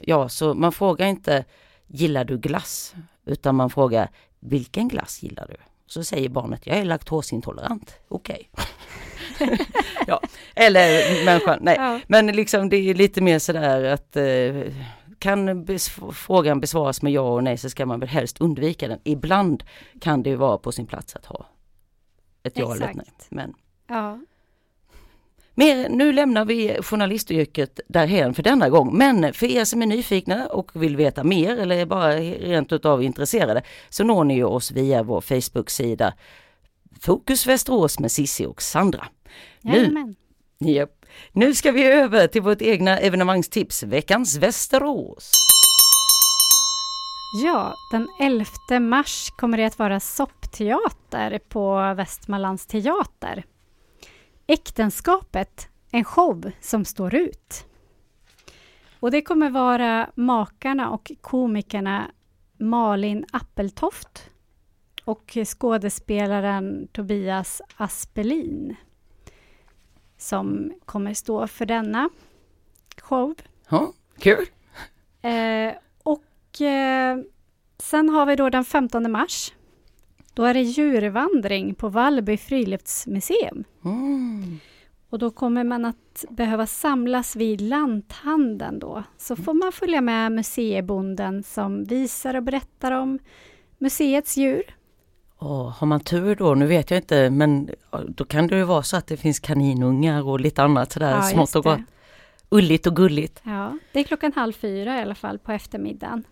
Ja, 0.00 0.28
så 0.28 0.54
man 0.54 0.72
frågar 0.72 1.06
inte 1.06 1.44
gillar 1.86 2.24
du 2.24 2.38
glass? 2.38 2.94
Utan 3.24 3.54
man 3.54 3.70
frågar 3.70 4.10
vilken 4.40 4.88
glass 4.88 5.22
gillar 5.22 5.46
du? 5.46 5.56
Så 5.92 6.04
säger 6.04 6.28
barnet 6.28 6.66
jag 6.66 6.76
är 6.76 6.84
laktosintolerant. 6.84 7.94
Okej. 8.08 8.50
ja, 10.06 10.20
eller 10.54 11.24
människan, 11.24 11.58
nej. 11.60 11.76
Ja, 11.78 12.00
Men 12.06 12.26
liksom 12.26 12.68
det 12.68 12.76
är 12.76 12.94
lite 12.94 13.20
mer 13.20 13.38
sådär 13.38 13.84
att 13.84 14.16
eh, 14.16 14.72
kan 15.18 15.64
bes- 15.66 16.12
frågan 16.12 16.60
besvaras 16.60 17.02
med 17.02 17.12
ja 17.12 17.20
och 17.20 17.44
nej 17.44 17.56
så 17.58 17.70
ska 17.70 17.86
man 17.86 18.00
väl 18.00 18.08
helst 18.08 18.40
undvika 18.40 18.88
den. 18.88 18.98
Ibland 19.04 19.64
kan 20.00 20.22
det 20.22 20.30
ju 20.30 20.36
vara 20.36 20.58
på 20.58 20.72
sin 20.72 20.86
plats 20.86 21.16
att 21.16 21.26
ha 21.26 21.46
ett 22.42 22.58
ja 22.58 22.74
eller 22.74 22.88
ett 22.88 22.94
nej. 22.96 23.04
Exakt. 23.06 23.30
Men 23.30 23.54
ja. 23.88 24.18
Mer, 25.54 25.88
nu 25.88 26.12
lämnar 26.12 26.44
vi 26.44 26.78
journalistyrket 26.82 27.80
därhen 27.88 28.34
för 28.34 28.42
denna 28.42 28.68
gång. 28.68 28.98
Men 28.98 29.32
för 29.32 29.46
er 29.46 29.64
som 29.64 29.82
är 29.82 29.86
nyfikna 29.86 30.46
och 30.46 30.70
vill 30.74 30.96
veta 30.96 31.24
mer 31.24 31.56
eller 31.56 31.76
är 31.76 31.86
bara 31.86 32.16
rent 32.16 32.72
utav 32.72 33.02
intresserade 33.02 33.62
så 33.88 34.04
når 34.04 34.24
ni 34.24 34.42
oss 34.42 34.70
via 34.70 35.02
vår 35.02 35.20
Facebook-sida 35.20 36.14
Fokus 37.00 37.46
Västerås 37.46 37.98
med 37.98 38.12
Sissi 38.12 38.46
och 38.46 38.62
Sandra. 38.62 39.06
Nu, 39.60 40.14
japp. 40.58 41.04
nu 41.32 41.54
ska 41.54 41.72
vi 41.72 41.86
över 41.86 42.26
till 42.26 42.42
vårt 42.42 42.62
egna 42.62 42.98
evenemangstips, 42.98 43.82
veckans 43.82 44.36
Västerås. 44.36 45.32
Ja, 47.44 47.74
den 47.90 48.08
11 48.20 48.80
mars 48.80 49.30
kommer 49.36 49.58
det 49.58 49.64
att 49.64 49.78
vara 49.78 50.00
soppteater 50.00 51.38
på 51.48 51.94
Västmanlands 51.94 52.66
teater. 52.66 53.44
Äktenskapet, 54.46 55.68
en 55.90 56.04
show 56.04 56.50
som 56.60 56.84
står 56.84 57.14
ut. 57.14 57.66
Och 59.00 59.10
det 59.10 59.22
kommer 59.22 59.50
vara 59.50 60.10
makarna 60.14 60.90
och 60.90 61.12
komikerna 61.20 62.10
Malin 62.58 63.26
Appeltoft 63.32 64.30
och 65.04 65.38
skådespelaren 65.44 66.88
Tobias 66.92 67.62
Aspelin 67.76 68.76
som 70.22 70.72
kommer 70.84 71.14
stå 71.14 71.46
för 71.46 71.66
denna 71.66 72.10
show. 73.00 73.34
Ja, 73.68 73.92
kul. 74.18 74.46
Eh, 75.22 75.74
och 76.02 76.60
eh, 76.60 77.18
sen 77.78 78.08
har 78.08 78.26
vi 78.26 78.36
då 78.36 78.50
den 78.50 78.64
15 78.64 79.10
mars. 79.12 79.52
Då 80.34 80.44
är 80.44 80.54
det 80.54 80.60
djurvandring 80.60 81.74
på 81.74 81.88
Vallby 81.88 82.36
friluftsmuseum. 82.36 83.64
Mm. 83.84 84.58
Och 85.10 85.18
då 85.18 85.30
kommer 85.30 85.64
man 85.64 85.84
att 85.84 86.24
behöva 86.30 86.66
samlas 86.66 87.36
vid 87.36 87.60
lanthandeln 87.60 88.78
då. 88.78 89.02
Så 89.18 89.36
får 89.36 89.54
man 89.54 89.72
följa 89.72 90.00
med 90.00 90.32
museibonden 90.32 91.42
som 91.42 91.84
visar 91.84 92.34
och 92.34 92.42
berättar 92.42 92.92
om 92.92 93.18
museets 93.78 94.36
djur. 94.36 94.62
Åh, 95.38 95.68
har 95.78 95.86
man 95.86 96.00
tur 96.00 96.36
då, 96.36 96.54
nu 96.54 96.66
vet 96.66 96.90
jag 96.90 96.98
inte, 96.98 97.30
men 97.30 97.70
då 98.08 98.24
kan 98.24 98.46
det 98.46 98.56
ju 98.56 98.64
vara 98.64 98.82
så 98.82 98.96
att 98.96 99.06
det 99.06 99.16
finns 99.16 99.40
kaninungar 99.40 100.28
och 100.28 100.40
lite 100.40 100.62
annat 100.62 100.92
sådär 100.92 101.10
Ja, 101.10 101.22
smått 101.22 101.56
och 101.56 101.64
gott. 101.64 101.80
Ulligt 102.48 102.86
och 102.86 102.96
gulligt. 102.96 103.42
Ja, 103.44 103.78
det 103.92 104.00
är 104.00 104.04
klockan 104.04 104.32
halv 104.32 104.52
fyra 104.52 104.98
i 104.98 105.02
alla 105.02 105.14
fall 105.14 105.38
på 105.38 105.52
eftermiddagen. 105.52 106.24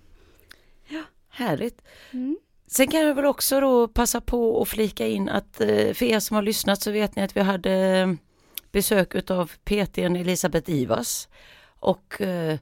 Härligt. 1.29 1.83
Mm. 2.11 2.37
Sen 2.73 2.89
kan 2.89 3.01
jag 3.01 3.15
väl 3.15 3.25
också 3.25 3.61
då 3.61 3.89
passa 3.89 4.21
på 4.21 4.63
att 4.63 4.69
flika 4.69 5.07
in 5.07 5.29
att 5.29 5.61
eh, 5.61 5.93
för 5.95 6.03
er 6.03 6.21
som 6.21 6.35
har 6.35 6.43
lyssnat 6.43 6.83
så 6.83 6.91
vet 6.91 7.17
ni 7.17 7.23
att 7.23 7.37
vi 7.37 7.41
hade 7.41 7.73
eh, 7.73 8.09
besök 8.73 9.15
utav 9.15 9.53
PTn 9.65 10.17
Elisabeth 10.17 10.71
Ivas 10.71 11.29
och 11.81 12.21
eh, 12.21 12.59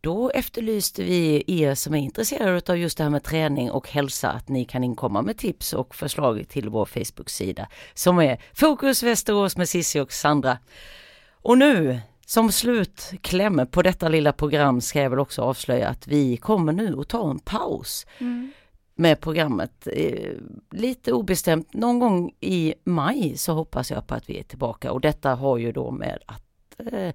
då 0.00 0.30
efterlyste 0.30 1.02
vi 1.02 1.44
er 1.46 1.74
som 1.74 1.94
är 1.94 1.98
intresserade 1.98 2.72
av 2.72 2.78
just 2.78 2.98
det 2.98 3.04
här 3.04 3.10
med 3.10 3.24
träning 3.24 3.70
och 3.70 3.88
hälsa 3.88 4.30
att 4.30 4.48
ni 4.48 4.64
kan 4.64 4.84
inkomma 4.84 5.22
med 5.22 5.38
tips 5.38 5.72
och 5.72 5.94
förslag 5.94 6.48
till 6.48 6.68
vår 6.68 6.84
Facebook-sida 6.84 7.68
som 7.94 8.18
är 8.18 8.42
Fokus 8.54 9.02
Västerås 9.02 9.56
med 9.56 9.68
Sissi 9.68 10.00
och 10.00 10.12
Sandra. 10.12 10.58
Och 11.32 11.58
nu 11.58 12.00
som 12.26 12.52
slutkläm 12.52 13.66
på 13.70 13.82
detta 13.82 14.08
lilla 14.08 14.32
program 14.32 14.80
ska 14.80 15.02
jag 15.02 15.10
väl 15.10 15.18
också 15.18 15.42
avslöja 15.42 15.88
att 15.88 16.06
vi 16.06 16.36
kommer 16.36 16.72
nu 16.72 17.00
att 17.00 17.08
ta 17.08 17.30
en 17.30 17.38
paus 17.38 18.06
Mm 18.18 18.52
med 18.98 19.20
programmet. 19.20 19.88
Eh, 19.92 20.32
lite 20.70 21.12
obestämt, 21.12 21.74
någon 21.74 21.98
gång 21.98 22.34
i 22.40 22.74
maj 22.84 23.36
så 23.36 23.52
hoppas 23.52 23.90
jag 23.90 24.06
på 24.06 24.14
att 24.14 24.30
vi 24.30 24.38
är 24.38 24.42
tillbaka 24.42 24.92
och 24.92 25.00
detta 25.00 25.34
har 25.34 25.58
ju 25.58 25.72
då 25.72 25.90
med 25.90 26.18
att 26.26 26.80
eh, 26.92 27.14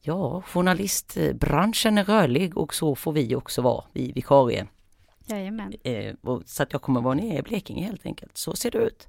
ja, 0.00 0.42
journalistbranschen 0.42 1.98
är 1.98 2.04
rörlig 2.04 2.58
och 2.58 2.74
så 2.74 2.94
får 2.94 3.12
vi 3.12 3.34
också 3.34 3.62
vara, 3.62 3.84
vi 3.92 4.12
vikarie. 4.12 4.66
Jajamän. 5.26 5.72
Eh, 5.82 6.14
så 6.46 6.62
att 6.62 6.72
jag 6.72 6.82
kommer 6.82 7.00
vara 7.00 7.14
nere 7.14 7.38
i 7.38 7.42
Blekinge 7.42 7.84
helt 7.84 8.06
enkelt, 8.06 8.36
så 8.36 8.56
ser 8.56 8.70
det 8.70 8.78
ut. 8.78 9.08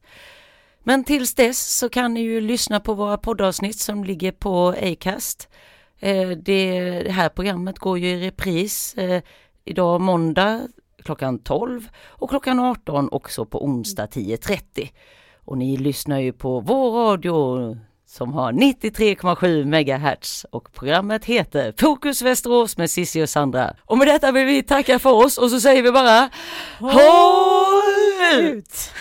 Men 0.83 1.03
tills 1.03 1.33
dess 1.33 1.77
så 1.77 1.89
kan 1.89 2.13
ni 2.13 2.21
ju 2.21 2.41
lyssna 2.41 2.79
på 2.79 2.93
våra 2.93 3.17
poddavsnitt 3.17 3.79
som 3.79 4.03
ligger 4.03 4.31
på 4.31 4.67
Acast. 4.81 5.49
Det 6.37 7.11
här 7.11 7.29
programmet 7.29 7.79
går 7.79 7.99
ju 7.99 8.09
i 8.09 8.27
repris 8.27 8.95
idag 9.63 10.01
måndag 10.01 10.67
klockan 11.05 11.39
12 11.39 11.87
och 12.07 12.29
klockan 12.29 12.59
18 12.59 13.09
också 13.11 13.45
på 13.45 13.65
onsdag 13.65 14.05
10.30. 14.05 14.89
Och 15.45 15.57
ni 15.57 15.77
lyssnar 15.77 16.19
ju 16.19 16.33
på 16.33 16.59
vår 16.59 16.91
radio 16.91 17.77
som 18.07 18.33
har 18.33 18.51
93,7 18.51 19.65
MHz 19.65 20.45
och 20.51 20.73
programmet 20.73 21.25
heter 21.25 21.73
Fokus 21.77 22.21
Västerås 22.21 22.77
med 22.77 22.89
Cissi 22.89 23.23
och 23.23 23.29
Sandra. 23.29 23.75
Och 23.81 23.97
med 23.97 24.07
detta 24.07 24.31
vill 24.31 24.45
vi 24.45 24.63
tacka 24.63 24.99
för 24.99 25.11
oss 25.11 25.37
och 25.37 25.49
så 25.49 25.59
säger 25.59 25.83
vi 25.83 25.91
bara 25.91 26.29
Håll 26.79 28.41
ut! 28.41 28.91